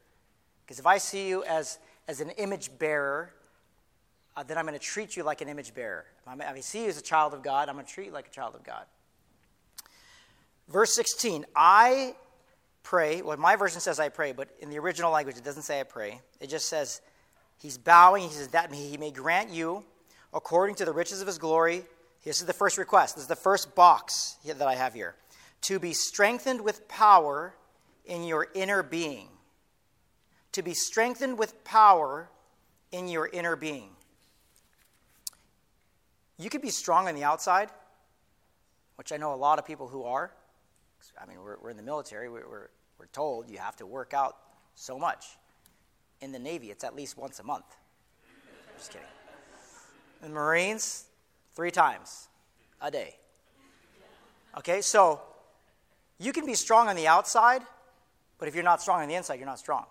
[0.65, 3.31] Because if I see you as, as an image bearer,
[4.35, 6.03] uh, then I'm going to treat you like an image bearer.
[6.27, 8.27] If I see you as a child of God, I'm going to treat you like
[8.27, 8.83] a child of God.
[10.67, 12.13] Verse 16, I
[12.83, 13.21] pray.
[13.21, 15.83] Well, my version says I pray, but in the original language, it doesn't say I
[15.83, 16.21] pray.
[16.39, 17.01] It just says,
[17.59, 18.23] He's bowing.
[18.23, 19.83] He says that He may grant you,
[20.33, 21.83] according to the riches of His glory,
[22.23, 23.15] this is the first request.
[23.15, 25.15] This is the first box that I have here.
[25.63, 27.53] To be strengthened with power
[28.05, 29.27] in your inner being.
[30.53, 32.29] To be strengthened with power
[32.91, 33.89] in your inner being.
[36.37, 37.69] You could be strong on the outside,
[38.95, 40.31] which I know a lot of people who are.
[41.21, 44.13] I mean, we're, we're in the military, we're, we're, we're told you have to work
[44.13, 44.37] out
[44.75, 45.25] so much.
[46.21, 47.65] In the Navy, it's at least once a month.
[48.77, 49.07] Just kidding.
[50.21, 51.05] In the Marines,
[51.53, 52.27] three times
[52.81, 53.15] a day.
[54.57, 55.21] Okay, so
[56.19, 57.63] you can be strong on the outside,
[58.37, 59.85] but if you're not strong on the inside, you're not strong.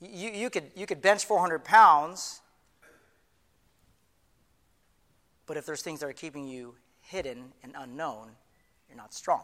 [0.00, 2.40] You, you, could, you could bench 400 pounds,
[5.46, 8.30] but if there's things that are keeping you hidden and unknown,
[8.88, 9.42] you're not strong.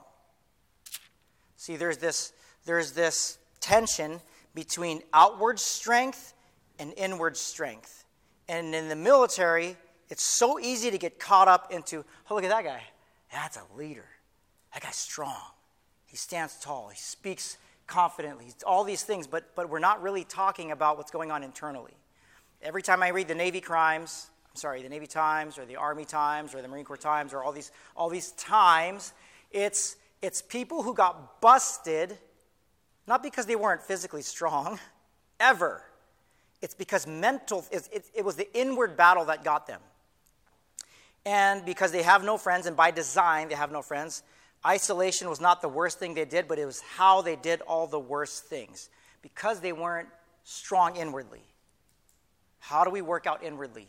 [1.56, 2.32] See, there's this,
[2.64, 4.20] there's this tension
[4.54, 6.34] between outward strength
[6.78, 8.04] and inward strength.
[8.48, 9.76] And in the military,
[10.08, 12.82] it's so easy to get caught up into, oh, look at that guy.
[13.32, 14.04] That's a leader.
[14.74, 15.36] That guy's strong.
[16.06, 16.88] He stands tall.
[16.88, 18.46] He speaks confidently.
[18.66, 21.94] All these things, but, but we're not really talking about what's going on internally.
[22.60, 26.04] Every time I read the Navy crimes, I'm sorry, the Navy Times or the Army
[26.04, 29.14] Times or the Marine Corps Times or all these, all these times,
[29.52, 32.16] it's, it's people who got busted,
[33.06, 34.78] not because they weren't physically strong,
[35.40, 35.82] ever.
[36.60, 39.80] It's because mental, it, it, it was the inward battle that got them.
[41.24, 44.22] And because they have no friends, and by design they have no friends,
[44.64, 47.86] isolation was not the worst thing they did, but it was how they did all
[47.86, 48.90] the worst things
[49.22, 50.08] because they weren't
[50.44, 51.42] strong inwardly.
[52.58, 53.88] How do we work out inwardly?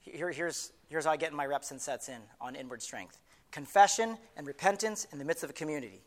[0.00, 3.18] Here, here's, here's how I get my reps and sets in on inward strength
[3.50, 6.02] confession and repentance in the midst of a community.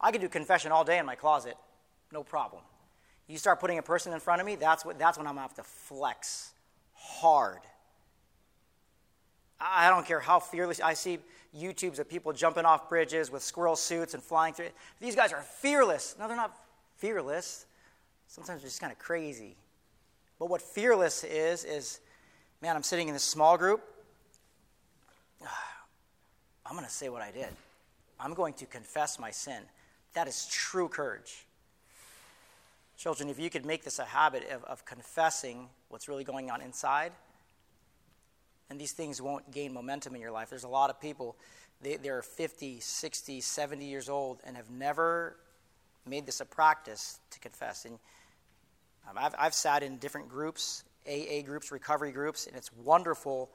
[0.00, 1.56] I could do confession all day in my closet,
[2.12, 2.62] no problem.
[3.26, 5.48] You start putting a person in front of me, that's, what, that's when I'm going
[5.48, 6.52] to have to flex
[6.92, 7.60] hard
[9.64, 10.80] I don't care how fearless.
[10.80, 11.18] I see
[11.56, 14.68] YouTubes of people jumping off bridges with squirrel suits and flying through.
[15.00, 16.16] These guys are fearless.
[16.18, 16.56] No, they're not
[16.96, 17.66] fearless.
[18.26, 19.56] Sometimes they're just kind of crazy.
[20.38, 22.00] But what fearless is, is,
[22.60, 23.82] man, I'm sitting in this small group.
[25.44, 25.73] Ah,
[26.66, 27.48] I'm going to say what I did.
[28.18, 29.62] I'm going to confess my sin.
[30.14, 31.46] That is true courage.
[32.96, 36.60] Children, if you could make this a habit of, of confessing what's really going on
[36.60, 37.12] inside,
[38.70, 40.48] and these things won't gain momentum in your life.
[40.48, 41.36] There's a lot of people,
[41.82, 45.36] they, they're 50, 60, 70 years old and have never
[46.06, 47.84] made this a practice to confess.
[47.84, 47.98] And
[49.08, 53.50] um, I've, I've sat in different groups, AA groups, recovery groups, and it's wonderful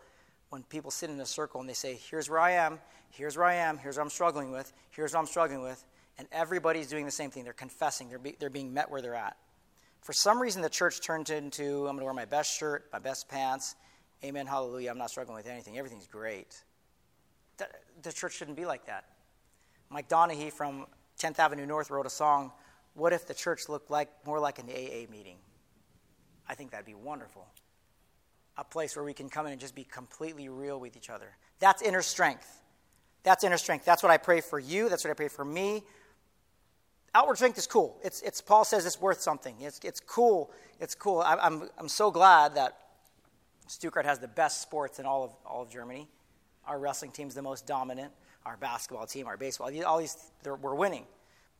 [0.50, 3.46] when people sit in a circle and they say, Here's where I am, here's where
[3.46, 5.86] I am, here's what I'm struggling with, here's what I'm struggling with.
[6.18, 7.44] And everybody's doing the same thing.
[7.46, 9.38] They're confessing, they're, be, they're being met where they're at.
[10.02, 13.00] For some reason, the church turned into I'm going to wear my best shirt, my
[13.00, 13.76] best pants,
[14.24, 15.78] Amen, hallelujah, I'm not struggling with anything.
[15.78, 16.62] Everything's great.
[18.04, 19.06] The church shouldn't be like that.
[19.90, 20.86] Mike Donehey from
[21.20, 22.52] 10th Avenue North wrote a song,
[22.96, 25.38] What if the church looked like more like an AA meeting?
[26.48, 27.48] I think that'd be wonderful.
[28.60, 31.38] A place where we can come in and just be completely real with each other.
[31.60, 32.62] That's inner strength.
[33.24, 33.86] That's inner strength.
[33.86, 34.90] That's what I pray for you.
[34.90, 35.84] That's what I pray for me.
[37.16, 37.98] Outward strength is cool.
[38.04, 39.56] It's, it's Paul says it's worth something.
[39.62, 40.52] It's, it's cool.
[40.82, 41.22] It's cool.
[41.22, 42.78] I, I'm, I'm so glad that
[43.68, 46.10] Stuttgart has the best sports in all of, all of Germany.
[46.68, 48.12] Our wrestling team's the most dominant.
[48.46, 51.06] Our basketball team, our baseball, all these, we're winning.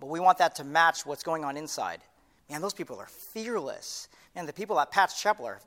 [0.02, 2.02] But we want that to match what's going on inside.
[2.50, 4.10] Man, those people are fearless.
[4.36, 5.62] Man, the people at Patch Chapel are,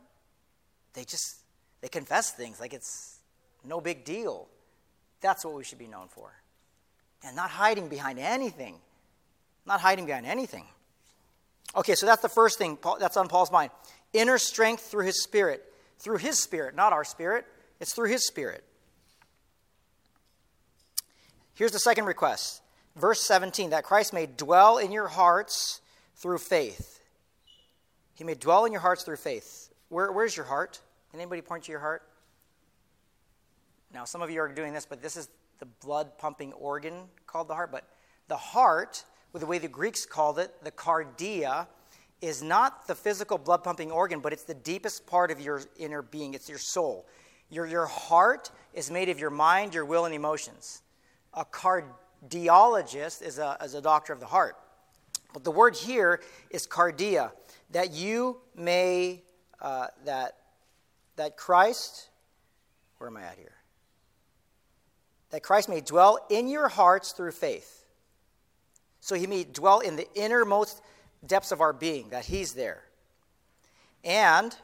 [0.95, 1.37] they just,
[1.81, 3.19] they confess things like it's
[3.65, 4.49] no big deal.
[5.21, 6.33] That's what we should be known for.
[7.25, 8.77] And not hiding behind anything.
[9.67, 10.65] Not hiding behind anything.
[11.77, 13.71] Okay, so that's the first thing that's on Paul's mind.
[14.13, 15.65] Inner strength through his spirit
[16.03, 17.47] through His Spirit, not our spirit.
[17.81, 18.65] It's through His Spirit.
[21.55, 22.61] Here's the second request.
[22.97, 25.81] Verse 17 that Christ may dwell in your hearts
[26.17, 27.01] through faith.
[28.15, 29.72] He may dwell in your hearts through faith.
[29.93, 30.81] Where, where's your heart?
[31.11, 32.03] Can anybody point to your heart?
[33.93, 35.29] Now, some of you are doing this, but this is
[35.59, 36.95] the blood pumping organ
[37.27, 37.71] called the heart.
[37.71, 37.87] But
[38.27, 41.67] the heart, with the way the Greeks called it, the cardia,
[42.23, 46.01] is not the physical blood pumping organ, but it's the deepest part of your inner
[46.01, 46.33] being.
[46.33, 47.07] It's your soul.
[47.51, 50.81] Your, your heart is made of your mind, your will, and emotions.
[51.35, 54.57] A cardiologist is a, is a doctor of the heart.
[55.35, 57.33] But the word here is cardia,
[57.73, 59.23] that you may,
[59.63, 60.37] uh, that,
[61.17, 62.09] that Christ,
[62.99, 63.55] where am I at here?
[65.31, 67.87] That Christ may dwell in your hearts through faith.
[69.01, 70.83] So he may dwell in the innermost
[71.27, 72.83] depths of our being, that he's there.
[74.05, 74.55] And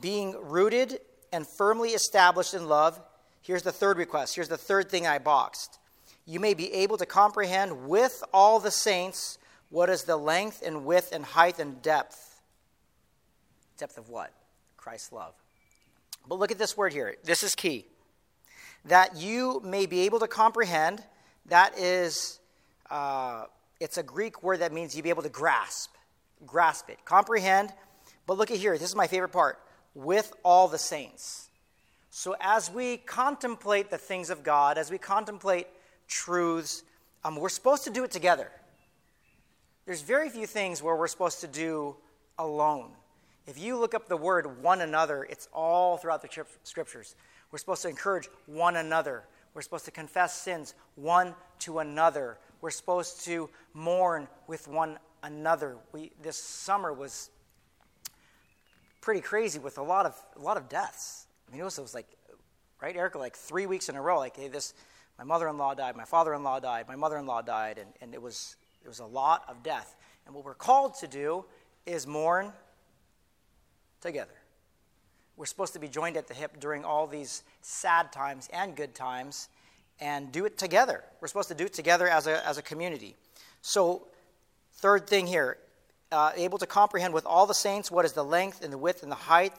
[0.00, 0.98] being rooted
[1.32, 3.00] and firmly established in love,
[3.42, 4.34] here's the third request.
[4.34, 5.78] Here's the third thing I boxed
[6.26, 9.38] you may be able to comprehend with all the saints
[9.70, 12.27] what is the length and width and height and depth.
[13.78, 14.32] Depth of what?
[14.76, 15.34] Christ's love.
[16.28, 17.16] But look at this word here.
[17.24, 17.86] This is key.
[18.84, 21.02] That you may be able to comprehend,
[21.46, 22.38] that is,
[22.90, 23.44] uh,
[23.80, 25.94] it's a Greek word that means you be able to grasp.
[26.46, 27.04] Grasp it.
[27.04, 27.72] Comprehend.
[28.26, 28.76] But look at here.
[28.76, 29.58] This is my favorite part.
[29.94, 31.48] With all the saints.
[32.10, 35.66] So as we contemplate the things of God, as we contemplate
[36.08, 36.82] truths.
[37.22, 38.50] Um, we're supposed to do it together.
[39.86, 41.96] There's very few things where we're supposed to do
[42.38, 42.90] alone.
[43.48, 47.16] If you look up the word one another, it's all throughout the scriptures.
[47.50, 49.24] We're supposed to encourage one another.
[49.54, 52.36] We're supposed to confess sins one to another.
[52.60, 55.78] We're supposed to mourn with one another.
[55.92, 57.30] We, this summer was
[59.00, 61.26] pretty crazy with a lot of a lot of deaths.
[61.48, 62.06] I mean, it was, it was like,
[62.82, 64.18] right, Erica, like three weeks in a row.
[64.18, 64.74] Like hey, this
[65.16, 67.78] my mother in law died, my father in law died, my mother in law died,
[67.78, 69.96] and, and it, was, it was a lot of death.
[70.26, 71.46] And what we're called to do
[71.86, 72.52] is mourn
[74.00, 74.34] together.
[75.36, 78.94] We're supposed to be joined at the hip during all these sad times and good
[78.94, 79.48] times
[80.00, 81.04] and do it together.
[81.20, 83.14] We're supposed to do it together as a, as a community.
[83.62, 84.06] So,
[84.74, 85.58] third thing here
[86.10, 89.02] uh, able to comprehend with all the saints what is the length and the width
[89.02, 89.52] and the height.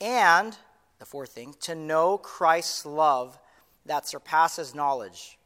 [0.00, 0.56] And,
[0.98, 3.38] the fourth thing, to know Christ's love
[3.86, 5.38] that surpasses knowledge.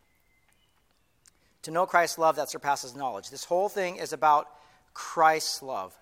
[1.62, 3.30] To know Christ's love that surpasses knowledge.
[3.30, 4.48] This whole thing is about
[4.94, 5.96] Christ's love.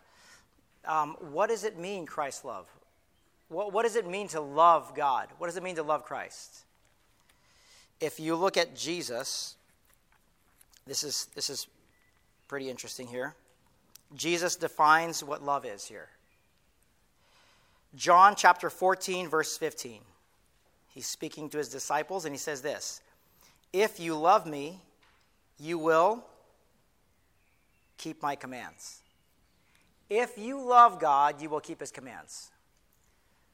[0.84, 2.66] Um, what does it mean, Christ's love?
[3.48, 5.28] What, what does it mean to love God?
[5.38, 6.64] What does it mean to love Christ?
[8.00, 9.56] If you look at Jesus,
[10.86, 11.66] this is, this is
[12.48, 13.34] pretty interesting here.
[14.14, 16.08] Jesus defines what love is here.
[17.94, 20.00] John chapter 14, verse 15.
[20.94, 23.02] He's speaking to his disciples, and he says this
[23.72, 24.80] If you love me,
[25.58, 26.24] you will
[27.98, 29.00] keep my commands.
[30.10, 32.50] If you love God, you will keep his commands.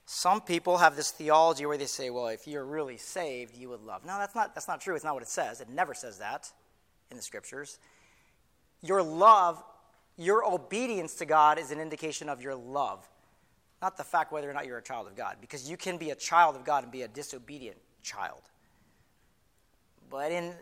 [0.06, 3.82] Some people have this theology where they say, well, if you're really saved, you would
[3.82, 4.04] love.
[4.04, 4.94] No, that's not, that's not true.
[4.94, 5.60] It's not what it says.
[5.60, 6.50] It never says that
[7.10, 7.78] in the scriptures.
[8.82, 9.62] Your love,
[10.16, 13.06] your obedience to God is an indication of your love
[13.82, 16.10] not the fact whether or not you're a child of God, because you can be
[16.10, 18.40] a child of God and be a disobedient child.
[20.10, 20.54] But in,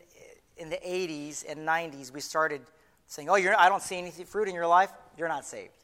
[0.57, 2.63] in the 80s and 90s, we started
[3.07, 5.84] saying, Oh, I don't see any fruit in your life, you're not saved.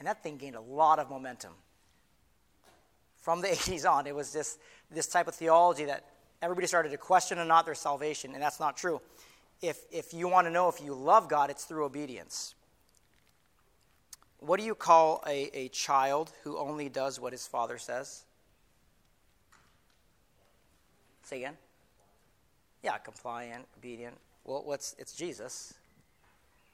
[0.00, 1.52] And that thing gained a lot of momentum.
[3.18, 4.58] From the 80s on, it was just
[4.90, 6.04] this type of theology that
[6.42, 9.00] everybody started to question or not their salvation, and that's not true.
[9.60, 12.54] If, if you want to know if you love God, it's through obedience.
[14.38, 18.24] What do you call a, a child who only does what his father says?
[21.24, 21.58] Say again?
[22.82, 24.16] Yeah, compliant, obedient.
[24.44, 25.74] Well, what's it's Jesus.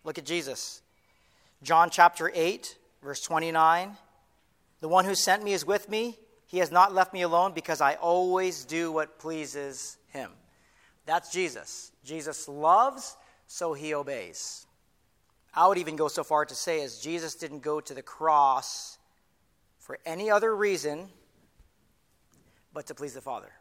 [0.05, 0.81] Look at Jesus.
[1.65, 2.77] John chapter 8,
[3.07, 3.97] verse 29.
[4.81, 6.19] The one who sent me is with me.
[6.45, 10.33] He has not left me alone because I always do what pleases him.
[11.07, 11.93] That's Jesus.
[12.05, 14.67] Jesus loves, so he obeys.
[15.55, 18.99] I would even go so far to say, as Jesus didn't go to the cross
[19.79, 21.09] for any other reason
[22.75, 23.53] but to please the Father.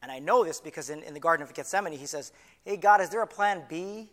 [0.00, 2.32] And I know this because in, in the Garden of Gethsemane, he says,
[2.64, 4.08] Hey, God, is there a plan B?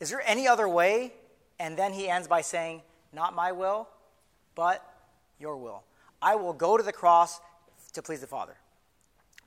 [0.00, 1.12] Is there any other way?
[1.60, 2.82] And then he ends by saying,
[3.14, 3.88] Not my will,
[4.54, 4.84] but
[5.38, 5.84] your will.
[6.20, 7.40] I will go to the cross
[7.92, 8.56] to please the Father.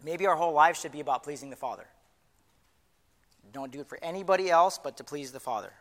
[0.03, 1.85] Maybe our whole life should be about pleasing the Father.
[3.51, 5.73] Don't do it for anybody else but to please the Father.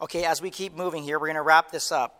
[0.00, 2.18] Okay, as we keep moving here, we're going to wrap this up.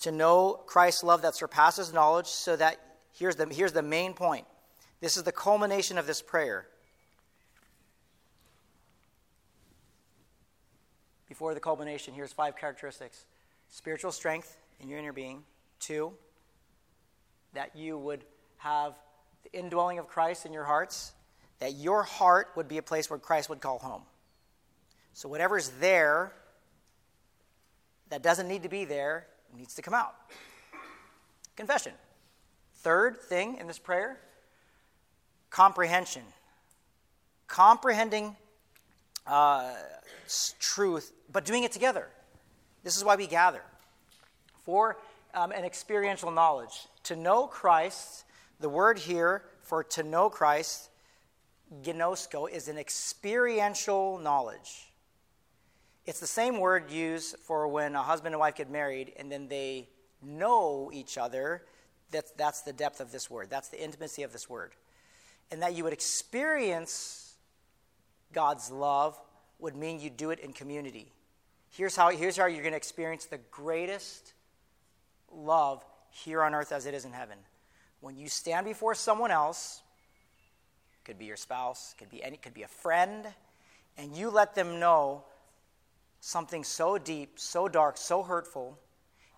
[0.00, 2.78] To know Christ's love that surpasses knowledge, so that
[3.12, 4.46] here's the, here's the main point.
[5.00, 6.66] This is the culmination of this prayer.
[11.28, 13.24] Before the culmination, here's five characteristics
[13.68, 15.42] spiritual strength in your inner being.
[15.80, 16.12] Two,
[17.54, 18.24] that you would
[18.58, 18.94] have
[19.42, 21.12] the indwelling of Christ in your hearts,
[21.58, 24.02] that your heart would be a place where Christ would call home.
[25.12, 26.32] So, whatever's there
[28.10, 30.14] that doesn't need to be there needs to come out.
[31.56, 31.92] Confession.
[32.76, 34.20] Third thing in this prayer
[35.50, 36.22] comprehension.
[37.46, 38.36] Comprehending
[39.26, 39.72] uh,
[40.60, 42.08] truth, but doing it together.
[42.82, 43.62] This is why we gather.
[44.64, 44.98] For
[45.34, 46.86] um, an experiential knowledge.
[47.04, 48.24] To know Christ,
[48.60, 50.90] the word here for to know Christ,
[51.82, 54.92] gnosko, is an experiential knowledge.
[56.06, 59.48] It's the same word used for when a husband and wife get married and then
[59.48, 59.88] they
[60.22, 61.62] know each other.
[62.10, 63.48] That's, that's the depth of this word.
[63.48, 64.72] That's the intimacy of this word.
[65.50, 67.23] And that you would experience
[68.34, 69.18] God's love
[69.58, 71.10] would mean you do it in community.
[71.70, 74.34] Here's how, here's how you're going to experience the greatest
[75.32, 77.38] love here on earth as it is in heaven.
[78.00, 79.82] When you stand before someone else,
[81.04, 83.26] could be your spouse, could be any, could be a friend,
[83.96, 85.24] and you let them know
[86.20, 88.78] something so deep, so dark, so hurtful,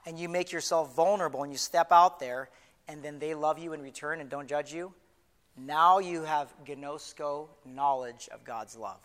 [0.04, 2.48] and you make yourself vulnerable and you step out there,
[2.88, 4.92] and then they love you in return and don't judge you,
[5.56, 9.00] now you have gnosko knowledge of God's love.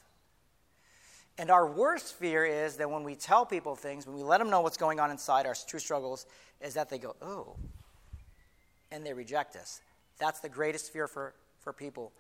[1.38, 4.50] And our worst fear is that when we tell people things, when we let them
[4.50, 6.26] know what's going on inside our true struggles,
[6.60, 7.56] is that they go, oh,
[8.92, 9.82] and they reject us.
[10.20, 12.12] That's the greatest fear for, for people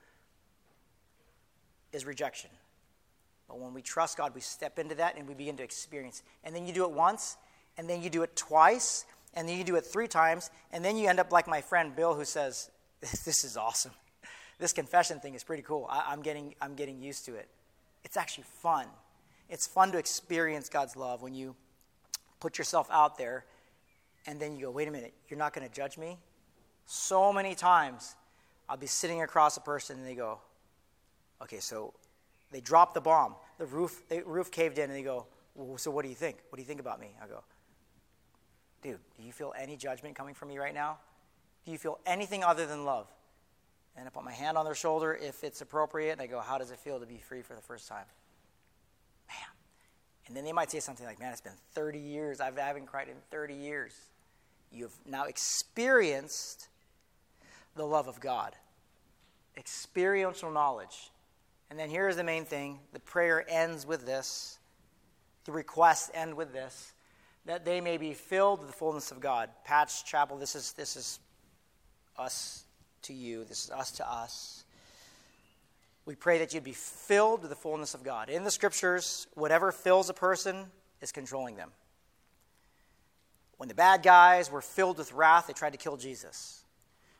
[1.91, 2.49] is rejection.
[3.47, 6.23] But when we trust God, we step into that and we begin to experience.
[6.43, 7.35] And then you do it once,
[7.77, 10.95] and then you do it twice, and then you do it three times, and then
[10.97, 12.71] you end up like my friend Bill, who says,
[13.01, 13.91] This is awesome.
[14.61, 15.87] This confession thing is pretty cool.
[15.89, 17.49] I, am getting, I'm getting used to it.
[18.03, 18.85] It's actually fun.
[19.49, 21.55] It's fun to experience God's love when you
[22.39, 23.43] put yourself out there
[24.27, 26.19] and then you go, wait a minute, you're not going to judge me?
[26.85, 28.15] So many times
[28.69, 30.37] I'll be sitting across a person and they go,
[31.41, 31.95] okay, so
[32.51, 33.33] they drop the bomb.
[33.57, 36.37] The roof, the roof caved in, and they go, well, So what do you think?
[36.49, 37.07] What do you think about me?
[37.19, 37.43] I go,
[38.83, 40.99] Dude, do you feel any judgment coming from me right now?
[41.65, 43.07] Do you feel anything other than love?
[43.97, 46.57] And I put my hand on their shoulder if it's appropriate, and I go, How
[46.57, 48.05] does it feel to be free for the first time?
[49.27, 49.37] Man.
[50.27, 52.39] And then they might say something like, Man, it's been 30 years.
[52.39, 53.93] I haven't cried in 30 years.
[54.71, 56.69] You've now experienced
[57.75, 58.55] the love of God,
[59.57, 61.11] experiential knowledge.
[61.69, 64.59] And then here's the main thing the prayer ends with this,
[65.45, 66.93] the requests end with this
[67.45, 69.49] that they may be filled with the fullness of God.
[69.63, 71.19] Patch Chapel, this is, this is
[72.17, 72.65] us
[73.03, 74.63] to you, this is us to us.
[76.05, 78.29] We pray that you'd be filled with the fullness of God.
[78.29, 80.65] In the scriptures, whatever fills a person
[81.01, 81.69] is controlling them.
[83.57, 86.63] When the bad guys were filled with wrath, they tried to kill Jesus.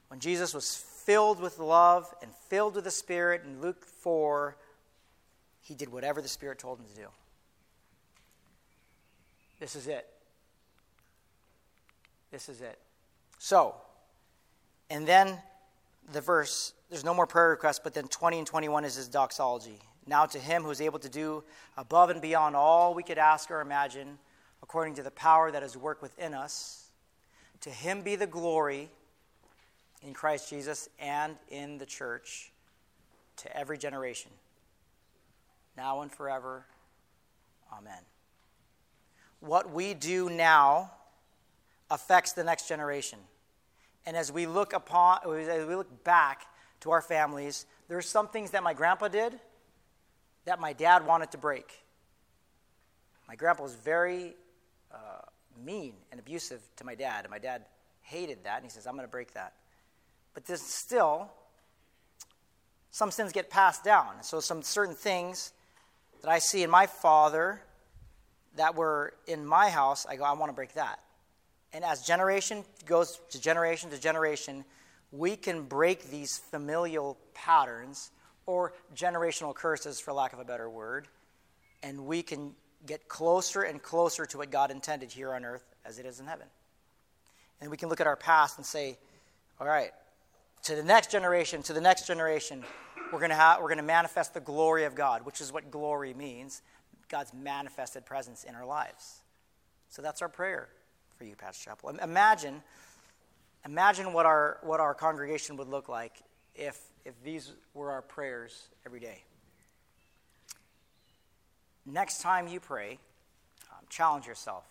[0.08, 4.58] When Jesus was filled with love and filled with the Spirit in Luke 4,
[5.62, 7.08] he did whatever the Spirit told him to do.
[9.60, 10.08] This is it.
[12.32, 12.80] This is it.
[13.38, 13.76] So,
[14.90, 15.38] and then
[16.12, 19.80] the verse, there's no more prayer requests, but then 20 and 21 is his doxology.
[20.06, 21.44] Now to him who is able to do
[21.78, 24.18] above and beyond all we could ask or imagine,
[24.64, 26.90] according to the power that is worked within us,
[27.62, 28.90] to him be the glory
[30.02, 32.52] in Christ Jesus and in the church
[33.38, 34.32] to every generation,
[35.78, 36.66] now and forever.
[37.72, 38.02] Amen.
[39.40, 40.92] What we do now
[41.90, 43.20] affects the next generation.
[44.06, 46.48] And as we look upon as we look back
[46.82, 49.40] to our families, there's some things that my grandpa did
[50.46, 51.84] that my dad wanted to break.
[53.28, 54.36] My grandpa was very
[54.92, 55.22] uh,
[55.64, 57.66] mean and abusive to my dad, and my dad
[58.02, 59.54] hated that, and he says, I'm going to break that.
[60.34, 61.30] But there's still
[62.90, 64.22] some sins get passed down.
[64.22, 65.54] So some certain things
[66.22, 67.62] that I see in my father
[68.58, 71.00] that were in my house, I go, I want to break that.
[71.74, 74.66] And as generation goes to generation to generation,
[75.12, 78.12] we can break these familial patterns
[78.46, 81.08] or generational curses, for lack of a better word,
[81.84, 82.54] and we can
[82.86, 86.26] get closer and closer to what God intended here on earth as it is in
[86.26, 86.48] heaven.
[87.62, 88.98] And we can look at our past and say,
[89.60, 89.92] all right,
[90.64, 92.64] to the next generation, to the next generation,
[93.12, 96.62] we're going going to manifest the glory of God, which is what glory means
[97.10, 99.22] God's manifested presence in our lives.
[99.90, 100.70] So that's our prayer
[101.22, 101.90] for you, Patch Chapel.
[101.90, 102.64] Imagine,
[103.64, 106.14] imagine what our, what our congregation would look like
[106.56, 109.22] if, if these were our prayers every day.
[111.86, 112.98] Next time you pray,
[113.72, 114.64] um, challenge yourself.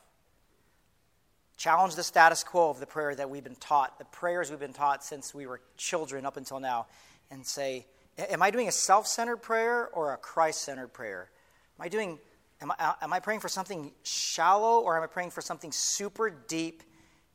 [1.56, 4.72] challenge the status quo of the prayer that we've been taught, the prayers we've been
[4.72, 6.86] taught since we were children up until now,
[7.30, 7.86] and say,
[8.18, 11.30] Am I doing a self centered prayer or a Christ centered prayer?
[11.78, 12.18] Am I doing,
[12.62, 16.30] am I, am I praying for something shallow or am I praying for something super
[16.30, 16.82] deep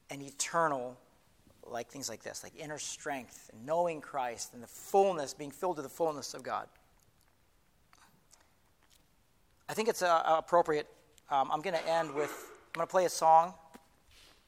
[0.10, 0.98] and eternal,
[1.66, 5.78] like things like this, like inner strength and knowing Christ and the fullness, being filled
[5.78, 6.68] to the fullness of God?
[9.68, 10.88] I think it's uh, appropriate.
[11.32, 13.56] Um, I'm going to end with, I'm going to play a song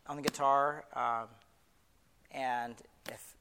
[0.05, 0.83] on the guitar.
[0.93, 1.27] Um,
[2.31, 2.75] and
[3.09, 3.35] if,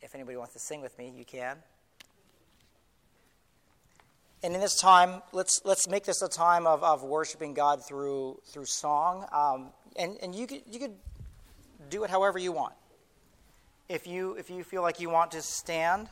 [0.00, 1.56] if anybody wants to sing with me, you can.
[4.42, 8.40] And in this time, let's, let's make this a time of, of worshiping God through,
[8.46, 9.26] through song.
[9.32, 10.94] Um, and and you, could, you could
[11.90, 12.74] do it however you want.
[13.88, 16.08] If you, if you feel like you want to stand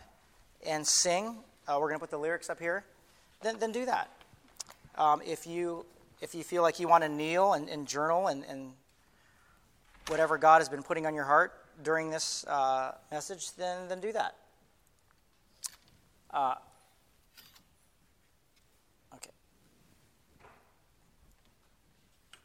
[0.67, 1.37] and sing,
[1.69, 2.85] uh, we're going to put the lyrics up here,
[3.43, 4.11] then, then do that.
[4.97, 5.85] Um, if, you,
[6.21, 8.73] if you feel like you want to kneel and, and journal and, and
[10.09, 11.53] whatever God has been putting on your heart
[11.85, 14.35] during this uh, message, then, then do that.
[16.31, 16.55] Uh,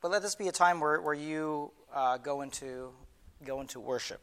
[0.02, 2.92] But let this be a time where, where you uh, go, into,
[3.46, 4.20] go into worship.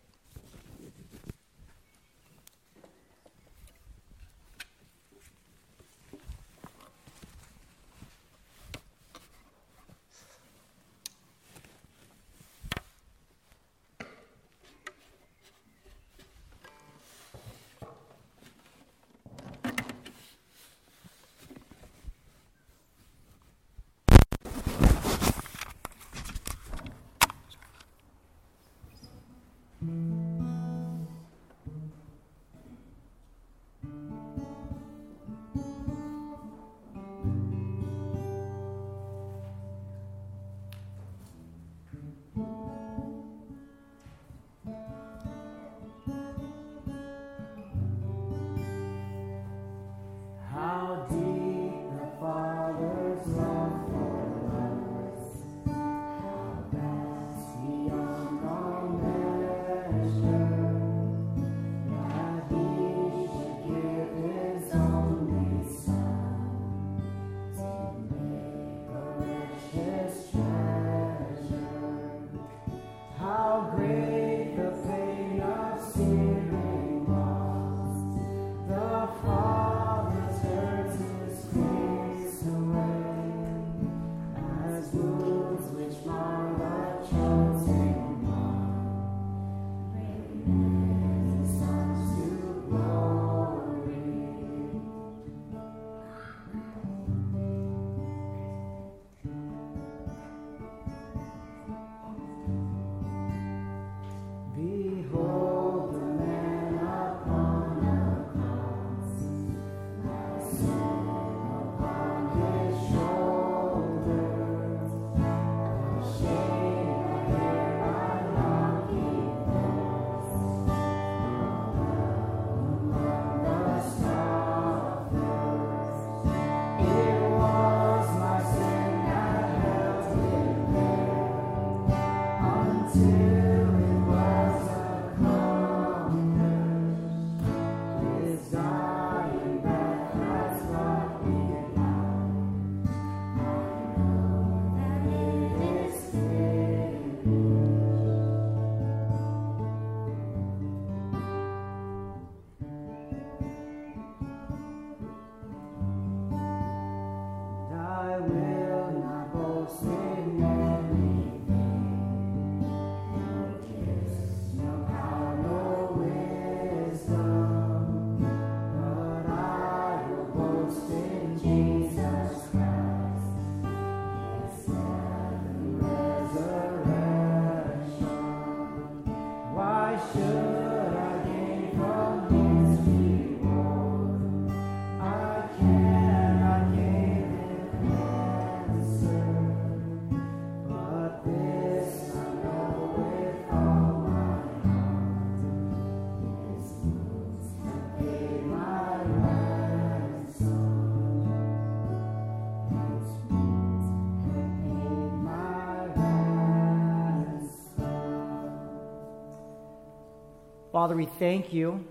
[210.79, 211.85] Father, we thank you.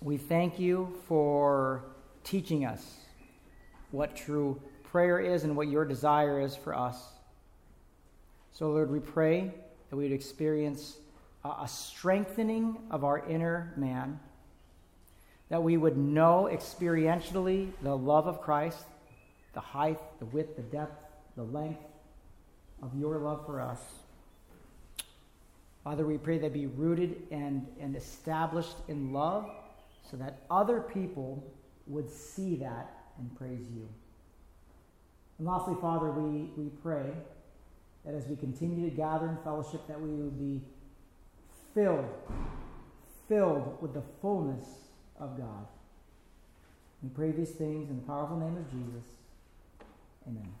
[0.00, 1.82] We thank you for
[2.22, 2.98] teaching us
[3.90, 6.96] what true prayer is and what your desire is for us.
[8.52, 9.52] So, Lord, we pray
[9.88, 10.98] that we would experience
[11.44, 14.20] a strengthening of our inner man,
[15.48, 18.84] that we would know experientially the love of Christ,
[19.54, 21.02] the height, the width, the depth,
[21.34, 21.82] the length
[22.80, 23.80] of your love for us.
[25.84, 29.50] Father, we pray that be rooted and, and established in love
[30.10, 31.42] so that other people
[31.86, 33.88] would see that and praise you.
[35.38, 37.10] And lastly, Father, we, we pray
[38.04, 40.60] that as we continue to gather in fellowship, that we would be
[41.74, 42.08] filled,
[43.28, 44.64] filled with the fullness
[45.18, 45.66] of God.
[47.02, 49.04] We pray these things in the powerful name of Jesus.
[50.26, 50.59] Amen.